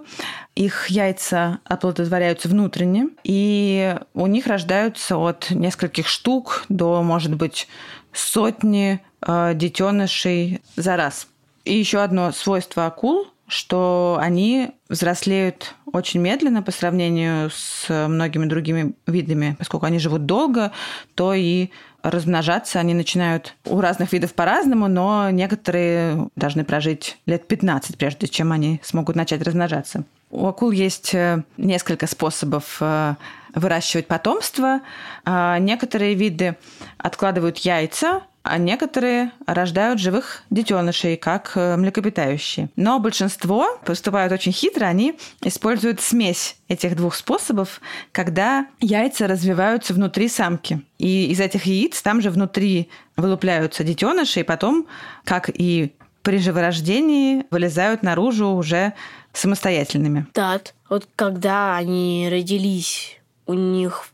их 0.55 0.89
яйца 0.89 1.61
оплодотворяются 1.65 2.49
внутренне, 2.49 3.09
и 3.25 3.97
у 4.15 4.27
них 4.27 4.47
рождаются 4.47 5.17
от 5.17 5.51
нескольких 5.51 6.07
штук 6.09 6.65
до, 6.69 7.03
может 7.03 7.35
быть, 7.35 7.69
сотни 8.13 9.01
э, 9.27 9.53
детенышей 9.55 10.63
за 10.77 10.97
раз. 10.97 11.29
И 11.65 11.77
еще 11.77 12.01
одно 12.03 12.33
свойство 12.33 12.87
акул 12.87 13.29
что 13.49 14.19
они 14.21 14.71
взрослеют 14.89 15.75
очень 15.87 16.21
медленно 16.21 16.63
по 16.63 16.71
сравнению 16.71 17.51
с 17.51 17.87
многими 17.89 18.45
другими 18.45 18.95
видами. 19.07 19.57
Поскольку 19.59 19.87
они 19.87 19.99
живут 19.99 20.27
долго, 20.27 20.71
то 21.15 21.35
и 21.35 21.71
размножаться 22.03 22.79
они 22.79 22.95
начинают 22.95 23.55
у 23.65 23.81
разных 23.81 24.13
видов 24.13 24.35
по-разному, 24.35 24.87
но 24.87 25.31
некоторые 25.31 26.29
должны 26.37 26.65
прожить 26.65 27.19
лет 27.27 27.49
15, 27.49 27.97
прежде 27.99 28.29
чем 28.29 28.53
они 28.53 28.81
смогут 28.85 29.17
начать 29.17 29.43
размножаться. 29.43 30.05
У 30.31 30.47
акул 30.47 30.71
есть 30.71 31.15
э, 31.15 31.43
несколько 31.57 32.07
способов 32.07 32.77
э, 32.81 33.15
выращивать 33.55 34.07
потомство. 34.07 34.81
А 35.25 35.59
некоторые 35.59 36.15
виды 36.15 36.57
откладывают 36.99 37.59
яйца, 37.59 38.23
а 38.49 38.59
некоторые 38.59 39.33
рождают 39.47 40.01
живых 40.01 40.43
детенышей, 40.51 41.17
как 41.17 41.53
э, 41.55 41.77
млекопитающие. 41.77 42.71
Но 42.77 42.99
большинство 42.99 43.79
поступают 43.85 44.33
очень 44.33 44.53
хитро, 44.53 44.87
они 44.87 45.19
используют 45.43 46.01
смесь 46.01 46.57
этих 46.69 46.97
двух 46.97 47.15
способов, 47.15 47.81
когда 48.13 48.67
яйца 48.81 49.27
развиваются 49.27 49.95
внутри 49.95 50.29
самки. 50.29 50.83
И 50.99 51.31
из 51.31 51.41
этих 51.41 51.67
яиц 51.67 52.01
там 52.03 52.21
же 52.21 52.31
внутри 52.31 52.89
вылупляются 53.17 53.85
детеныши, 53.85 54.41
и 54.41 54.45
потом, 54.45 54.87
как 55.25 55.51
и 55.53 55.95
при 56.23 56.39
живорождении, 56.39 57.45
вылезают 57.51 58.03
наружу 58.03 58.49
уже 58.49 58.95
самостоятельными. 59.33 60.27
Да, 60.35 60.61
вот 60.89 61.09
когда 61.17 61.77
они 61.77 62.29
родились, 62.31 63.21
у 63.47 63.55
них 63.55 64.09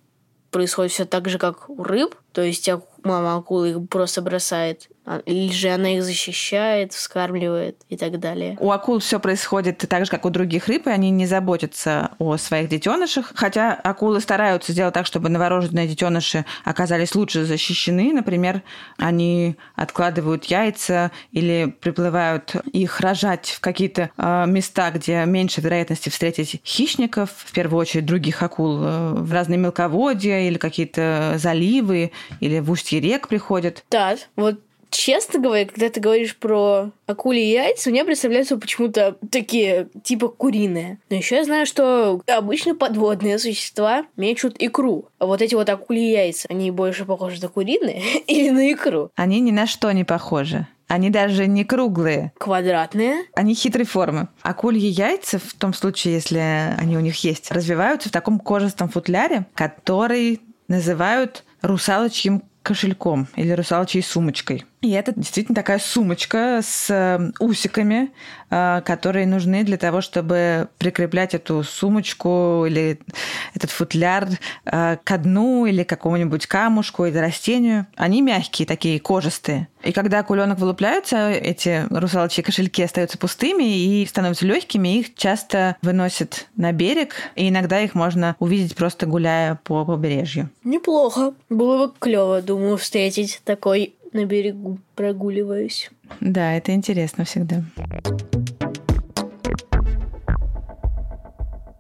происходит 0.51 0.93
все 0.93 1.05
так 1.05 1.29
же, 1.29 1.39
как 1.39 1.69
у 1.69 1.83
рыб, 1.83 2.15
то 2.33 2.43
есть 2.43 2.69
мама 3.05 3.37
акулы 3.37 3.71
их 3.71 3.89
просто 3.89 4.23
бросает 4.23 4.89
а, 5.07 5.19
или 5.27 5.53
же 5.53 5.69
она 5.69 5.95
их 5.97 6.03
защищает, 6.03 6.95
вскармливает 6.95 7.83
и 7.91 7.97
так 7.97 8.19
далее. 8.19 8.57
У 8.59 8.71
акул 8.71 9.01
все 9.01 9.21
происходит 9.21 9.79
так 9.79 10.07
же, 10.07 10.11
как 10.11 10.25
у 10.25 10.31
других 10.31 10.67
рыб, 10.67 10.87
и 10.87 10.91
они 10.91 11.11
не 11.11 11.27
заботятся 11.27 12.13
о 12.19 12.39
своих 12.39 12.71
детенышах. 12.71 13.33
Хотя 13.35 13.75
акулы 13.75 14.21
стараются 14.21 14.73
сделать 14.73 14.95
так, 14.95 15.05
чтобы 15.05 15.29
новорожденные 15.29 15.87
детеныши 15.87 16.47
оказались 16.65 17.15
лучше 17.15 17.45
защищены. 17.45 18.15
Например, 18.15 18.63
они 18.97 19.57
откладывают 19.75 20.47
яйца 20.47 21.11
или 21.33 21.77
приплывают 21.81 22.57
их 22.73 23.01
рожать 23.01 23.49
в 23.51 23.61
какие-то 23.61 24.11
э, 24.17 24.47
места, 24.47 24.91
где 24.91 25.27
меньше 25.27 25.61
вероятности 25.61 26.09
встретить 26.09 26.63
хищников, 26.65 27.31
в 27.37 27.53
первую 27.53 27.81
очередь 27.81 28.07
других 28.07 28.43
акул, 28.43 28.79
э, 28.83 29.15
в 29.17 29.33
разные 29.33 29.59
мелководья 29.59 30.41
или 30.41 30.57
какие-то 30.57 31.35
заливы, 31.37 32.13
или 32.41 32.61
в 32.61 32.71
устье 32.71 32.94
рек 33.01 33.29
приходят. 33.29 33.85
Да, 33.91 34.17
вот 34.37 34.61
честно 34.95 35.41
говоря, 35.41 35.67
когда 35.67 35.89
ты 35.91 36.01
говоришь 36.01 36.37
про 36.37 36.91
акули 37.07 37.41
яйца, 37.41 37.91
у 37.91 37.93
меня 37.93 38.05
представляются 38.05 38.57
почему-то 38.57 39.17
такие, 39.31 39.89
типа 40.03 40.29
куриные. 40.29 40.99
Но 41.11 41.17
еще 41.17 41.37
я 41.37 41.45
знаю, 41.45 41.67
что 41.67 42.21
обычно 42.27 42.75
подводные 42.75 43.39
существа 43.39 44.07
мечут 44.17 44.57
икру. 44.59 45.09
А 45.19 45.27
вот 45.27 45.43
эти 45.43 45.55
вот 45.55 45.69
акули 45.69 45.99
яйца, 45.99 46.47
они 46.49 46.71
больше 46.71 47.05
похожи 47.05 47.41
на 47.43 47.49
куриные 47.49 48.03
или 48.27 48.51
на 48.51 48.73
икру? 48.73 49.11
Они 49.17 49.41
ни 49.41 49.51
на 49.51 49.67
что 49.67 49.91
не 49.93 50.05
похожи. 50.05 50.67
Они 50.87 51.11
даже 51.11 51.47
не 51.47 51.65
круглые. 51.65 52.33
Квадратные? 52.39 53.25
Они 53.35 53.55
хитрой 53.55 53.87
формы. 53.87 54.29
Акульи 54.43 54.87
яйца, 54.87 55.39
в 55.39 55.55
том 55.55 55.73
случае, 55.73 56.15
если 56.15 56.77
они 56.79 56.97
у 56.97 57.01
них 57.01 57.17
есть, 57.25 57.51
развиваются 57.51 58.11
в 58.11 58.13
таком 58.13 58.39
кожистом 58.39 58.91
футляре, 58.91 59.47
который 59.55 60.41
называют 60.69 61.45
русалочьим 61.63 62.43
кошельком 62.65 63.29
или 63.37 63.53
русалочьей 63.53 64.03
сумочкой. 64.03 64.65
И 64.85 64.91
это 64.91 65.15
действительно 65.17 65.57
такая 65.57 65.79
сумочка 65.79 66.61
с 66.63 66.91
э, 66.91 67.33
усиками, 67.39 68.11
э, 68.51 68.83
которые 68.85 69.27
нужны 69.27 69.65
для 69.65 69.79
того, 69.79 70.03
чтобы 70.03 70.69
прикреплять 70.77 71.33
эту 71.33 71.63
сумочку 71.63 72.67
или 72.67 73.01
этот 73.55 73.71
футляр 73.71 74.29
э, 74.67 74.99
к 75.03 75.19
дну 75.19 75.65
или 75.65 75.85
к 75.85 75.89
какому-нибудь 75.89 76.47
камушку 76.47 77.07
или 77.07 77.17
растению. 77.17 77.87
Они 77.97 78.21
мягкие, 78.21 78.67
такие 78.67 79.01
кожистые. 79.01 79.69
И 79.83 79.93
когда 79.93 80.19
акуленок 80.19 80.59
вылупляются, 80.59 81.31
эти 81.31 81.87
русалочьи 81.89 82.43
кошельки 82.43 82.83
остаются 82.83 83.17
пустыми 83.17 83.65
и 83.65 84.05
становятся 84.05 84.45
легкими, 84.45 84.99
их 84.99 85.15
часто 85.15 85.77
выносят 85.81 86.47
на 86.57 86.73
берег, 86.73 87.15
и 87.37 87.49
иногда 87.49 87.81
их 87.81 87.95
можно 87.95 88.37
увидеть 88.39 88.77
просто 88.77 89.07
гуляя 89.07 89.59
по 89.65 89.87
побережью. 89.87 90.51
Неплохо. 90.63 91.33
Было 91.49 91.87
бы 91.87 91.93
клево, 91.99 92.43
думаю, 92.43 92.77
встретить 92.77 93.41
такой 93.45 93.95
на 94.15 94.25
берегу 94.25 94.79
прогуливаюсь. 94.95 95.91
Да, 96.21 96.55
это 96.55 96.73
интересно 96.73 97.25
всегда. 97.25 97.63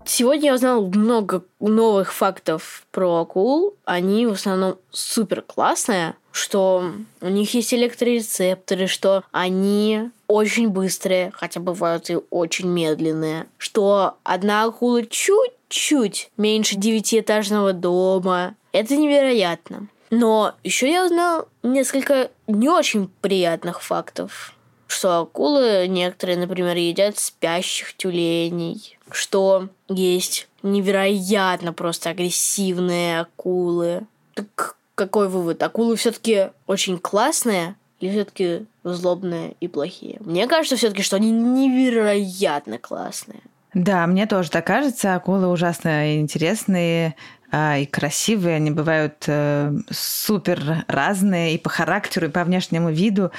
Сегодня 0.05 0.49
я 0.51 0.55
узнал 0.55 0.87
много 0.87 1.44
новых 1.61 2.12
фактов 2.12 2.87
про 2.92 3.23
акул. 3.23 3.75
Они 3.85 4.27
в 4.27 4.33
основном 4.33 4.77
супер 4.90 5.42
классные, 5.42 6.14
что 6.31 6.92
у 7.20 7.29
них 7.29 7.55
есть 7.55 7.73
электрорецепторы, 7.73 8.87
что 8.87 9.25
они 9.33 10.11
очень 10.27 10.68
быстрые, 10.68 11.33
хотя 11.35 11.59
бывают 11.59 12.11
и 12.11 12.18
очень 12.31 12.68
медленные, 12.68 13.47
что 13.57 14.16
одна 14.25 14.64
акула 14.64 15.05
чуть-чуть 15.07 16.31
меньше 16.37 16.77
девятиэтажного 16.77 17.73
дома. 17.73 18.55
Это 18.73 18.97
невероятно. 18.97 19.88
Но 20.11 20.55
еще 20.62 20.90
я 20.90 21.05
узнал 21.05 21.49
несколько 21.62 22.31
не 22.47 22.69
очень 22.69 23.11
приятных 23.21 23.83
фактов. 23.83 24.55
Что 24.87 25.21
акулы 25.21 25.87
некоторые, 25.88 26.38
например, 26.38 26.77
едят 26.77 27.19
спящих 27.19 27.97
тюленей. 27.97 28.99
Что 29.11 29.69
есть 29.88 30.49
невероятно 30.62 31.73
просто 31.73 32.11
агрессивные 32.11 33.21
акулы. 33.21 34.03
Так 34.35 34.77
какой 34.95 35.29
вывод? 35.29 35.62
Акулы 35.62 35.97
все-таки 35.97 36.51
очень 36.67 36.99
классные 36.99 37.75
или 38.01 38.11
все-таки 38.11 38.67
злобные 38.85 39.57
и 39.61 39.69
плохие? 39.69 40.19
Мне 40.21 40.47
кажется 40.47 40.77
все-таки, 40.77 41.03
что 41.03 41.17
они 41.17 41.31
невероятно 41.31 42.79
классные. 42.79 43.40
Да, 43.75 44.07
мне 44.07 44.27
тоже 44.27 44.51
так 44.51 44.67
кажется. 44.67 45.14
Акулы 45.17 45.49
ужасно 45.49 46.21
интересные, 46.21 47.17
и 47.55 47.87
красивые, 47.87 48.57
они 48.57 48.73
бывают 48.73 49.25
э, 49.29 49.73
супер 49.88 50.85
разные 50.88 51.55
и 51.55 51.59
по 51.59 51.71
характеру, 51.71 52.27
и 52.27 52.31
по 52.31 52.43
внешнему 52.43 52.90
виду. 52.90 53.31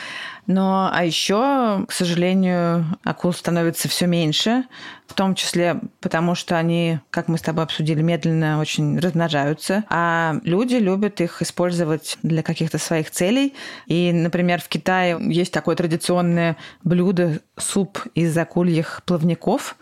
Но, 0.47 0.89
а 0.93 1.03
еще, 1.03 1.85
к 1.85 1.91
сожалению, 1.91 2.85
акул 3.03 3.33
становится 3.33 3.89
все 3.89 4.05
меньше, 4.07 4.63
в 5.05 5.15
том 5.15 5.35
числе 5.35 5.81
потому, 5.99 6.33
что 6.35 6.57
они, 6.57 6.99
как 7.09 7.27
мы 7.27 7.37
с 7.37 7.41
тобой 7.41 7.65
обсудили, 7.65 8.01
медленно 8.01 8.59
очень 8.59 8.99
размножаются, 8.99 9.83
а 9.89 10.35
люди 10.43 10.75
любят 10.75 11.19
их 11.19 11.41
использовать 11.41 12.17
для 12.23 12.41
каких-то 12.41 12.77
своих 12.77 13.11
целей. 13.11 13.53
И, 13.87 14.13
например, 14.13 14.61
в 14.61 14.69
Китае 14.69 15.17
есть 15.19 15.51
такое 15.51 15.75
традиционное 15.75 16.55
блюдо 16.83 17.39
суп 17.57 17.99
из 18.13 18.37
акульих 18.37 19.01
плавников, 19.05 19.75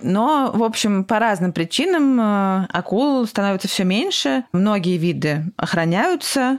но, 0.00 0.50
в 0.52 0.62
общем, 0.62 1.04
по 1.04 1.18
разным 1.18 1.52
причинам 1.52 2.20
э, 2.20 2.66
акул 2.70 3.26
становится 3.26 3.68
все 3.68 3.84
меньше. 3.84 4.44
Многие 4.52 4.96
виды 4.96 5.52
охраняются, 5.56 6.58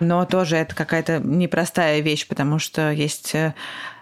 но 0.00 0.24
тоже 0.24 0.56
это 0.56 0.74
какая-то 0.74 1.18
непростая 1.18 2.00
вещь, 2.00 2.26
потому 2.26 2.58
что 2.58 2.90
есть 2.90 3.34
э, 3.34 3.54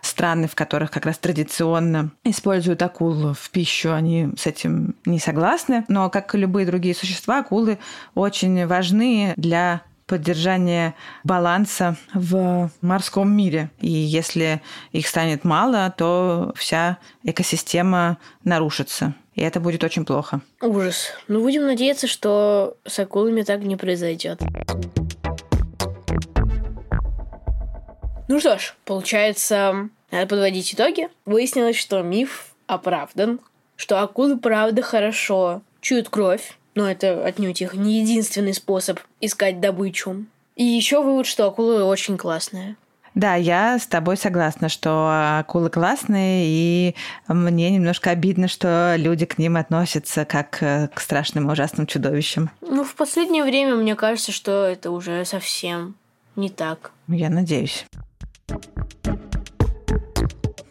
страны, 0.02 0.48
в 0.48 0.54
которых 0.54 0.90
как 0.90 1.06
раз 1.06 1.18
традиционно 1.18 2.10
используют 2.24 2.82
акул 2.82 3.34
в 3.34 3.50
пищу, 3.50 3.92
они 3.92 4.30
с 4.36 4.46
этим 4.46 4.94
не 5.04 5.18
согласны. 5.18 5.84
Но, 5.88 6.10
как 6.10 6.34
и 6.34 6.38
любые 6.38 6.66
другие 6.66 6.94
существа, 6.94 7.38
акулы 7.38 7.78
очень 8.14 8.66
важны 8.66 9.34
для 9.36 9.82
поддержание 10.06 10.94
баланса 11.24 11.96
в 12.12 12.70
морском 12.80 13.30
мире. 13.30 13.70
И 13.80 13.90
если 13.90 14.60
их 14.92 15.06
станет 15.06 15.44
мало, 15.44 15.92
то 15.96 16.52
вся 16.56 16.98
экосистема 17.22 18.18
нарушится. 18.44 19.14
И 19.34 19.42
это 19.42 19.60
будет 19.60 19.82
очень 19.82 20.04
плохо. 20.04 20.40
Ужас. 20.60 21.12
Ну, 21.26 21.40
будем 21.40 21.66
надеяться, 21.66 22.06
что 22.06 22.76
с 22.86 22.98
акулами 22.98 23.42
так 23.42 23.60
не 23.62 23.76
произойдет. 23.76 24.40
Ну 28.28 28.40
что 28.40 28.58
ж, 28.58 28.74
получается, 28.84 29.90
надо 30.10 30.26
подводить 30.26 30.72
итоги. 30.72 31.08
Выяснилось, 31.26 31.76
что 31.76 32.00
миф 32.02 32.54
оправдан, 32.66 33.40
что 33.76 34.00
акулы 34.00 34.38
правда 34.38 34.82
хорошо 34.82 35.62
чуют 35.80 36.08
кровь, 36.08 36.56
но 36.74 36.90
это 36.90 37.24
отнюдь 37.24 37.62
их 37.62 37.74
не 37.74 38.00
единственный 38.00 38.54
способ 38.54 39.00
искать 39.20 39.60
добычу. 39.60 40.24
И 40.56 40.64
еще 40.64 41.02
вывод, 41.02 41.26
что 41.26 41.46
акулы 41.46 41.82
очень 41.84 42.16
классные. 42.16 42.76
Да, 43.14 43.36
я 43.36 43.78
с 43.78 43.86
тобой 43.86 44.16
согласна, 44.16 44.68
что 44.68 45.08
акулы 45.38 45.70
классные, 45.70 46.46
и 46.46 46.94
мне 47.28 47.70
немножко 47.70 48.10
обидно, 48.10 48.48
что 48.48 48.96
люди 48.96 49.24
к 49.24 49.38
ним 49.38 49.56
относятся 49.56 50.24
как 50.24 50.50
к 50.58 51.00
страшным 51.00 51.48
и 51.48 51.52
ужасным 51.52 51.86
чудовищам. 51.86 52.50
Ну, 52.60 52.82
в 52.82 52.94
последнее 52.96 53.44
время 53.44 53.76
мне 53.76 53.94
кажется, 53.94 54.32
что 54.32 54.64
это 54.64 54.90
уже 54.90 55.24
совсем 55.24 55.94
не 56.34 56.50
так. 56.50 56.90
Я 57.06 57.30
надеюсь. 57.30 57.86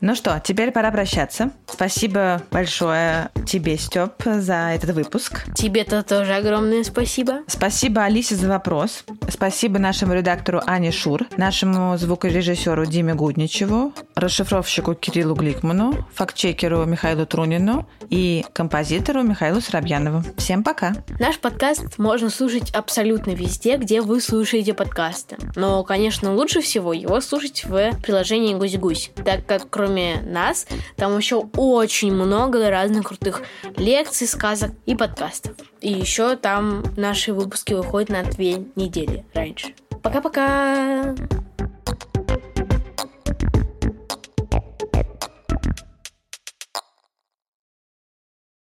Ну 0.06 0.16
что, 0.16 0.42
теперь 0.44 0.72
пора 0.72 0.92
прощаться. 0.92 1.52
Спасибо 1.66 2.42
большое 2.52 3.30
тебе, 3.48 3.78
Степ, 3.78 4.12
за 4.26 4.74
этот 4.76 4.90
выпуск. 4.90 5.46
Тебе-то 5.56 6.04
тоже 6.04 6.34
огромное 6.34 6.84
спасибо. 6.84 7.44
Спасибо 7.48 8.04
Алисе 8.04 8.36
за 8.36 8.50
вопрос. 8.50 9.06
Спасибо 9.30 9.80
нашему 9.80 10.14
редактору 10.14 10.62
Ане 10.66 10.92
Шур, 10.92 11.28
нашему 11.38 11.98
звукорежиссеру 11.98 12.86
Диме 12.86 13.14
Гудничеву, 13.14 13.94
расшифровщику 14.16 14.94
Кириллу 14.94 15.36
Гликману, 15.36 16.08
фактчекеру 16.14 16.86
Михаилу 16.86 17.26
Трунину 17.26 17.88
и 18.10 18.46
композитору 18.54 19.22
Михаилу 19.24 19.62
Соробьянову. 19.62 20.24
Всем 20.38 20.64
пока! 20.64 20.94
Наш 21.20 21.40
подкаст 21.40 21.98
можно 21.98 22.30
слушать 22.30 22.72
абсолютно 22.72 23.32
везде, 23.32 23.78
где 23.78 24.02
вы 24.02 24.22
слушаете 24.22 24.74
подкасты. 24.74 25.38
Но, 25.56 25.84
конечно, 25.84 26.34
лучше 26.34 26.62
всего 26.62 26.94
его 26.94 27.20
слушать 27.22 27.66
в 27.66 27.92
приложении 28.02 28.56
Гусь-Гусь, 28.56 29.12
так 29.26 29.46
как 29.46 29.70
кроме 29.70 30.22
нас 30.22 30.68
там 30.96 31.18
еще 31.18 31.48
очень 31.58 32.14
много 32.14 32.70
разных 32.70 33.08
крутых 33.08 33.42
лекций, 33.78 34.28
сказок 34.28 34.72
и 34.86 34.96
подкастов. 34.96 35.54
И 35.82 35.92
еще 35.92 36.38
там 36.38 36.82
наши 36.96 37.34
выпуски 37.34 37.74
выходят 37.74 38.10
на 38.10 38.24
две 38.24 38.64
недели 38.78 39.13
gente. 39.36 39.76
Paca, 40.02 40.22
paca! 40.22 41.16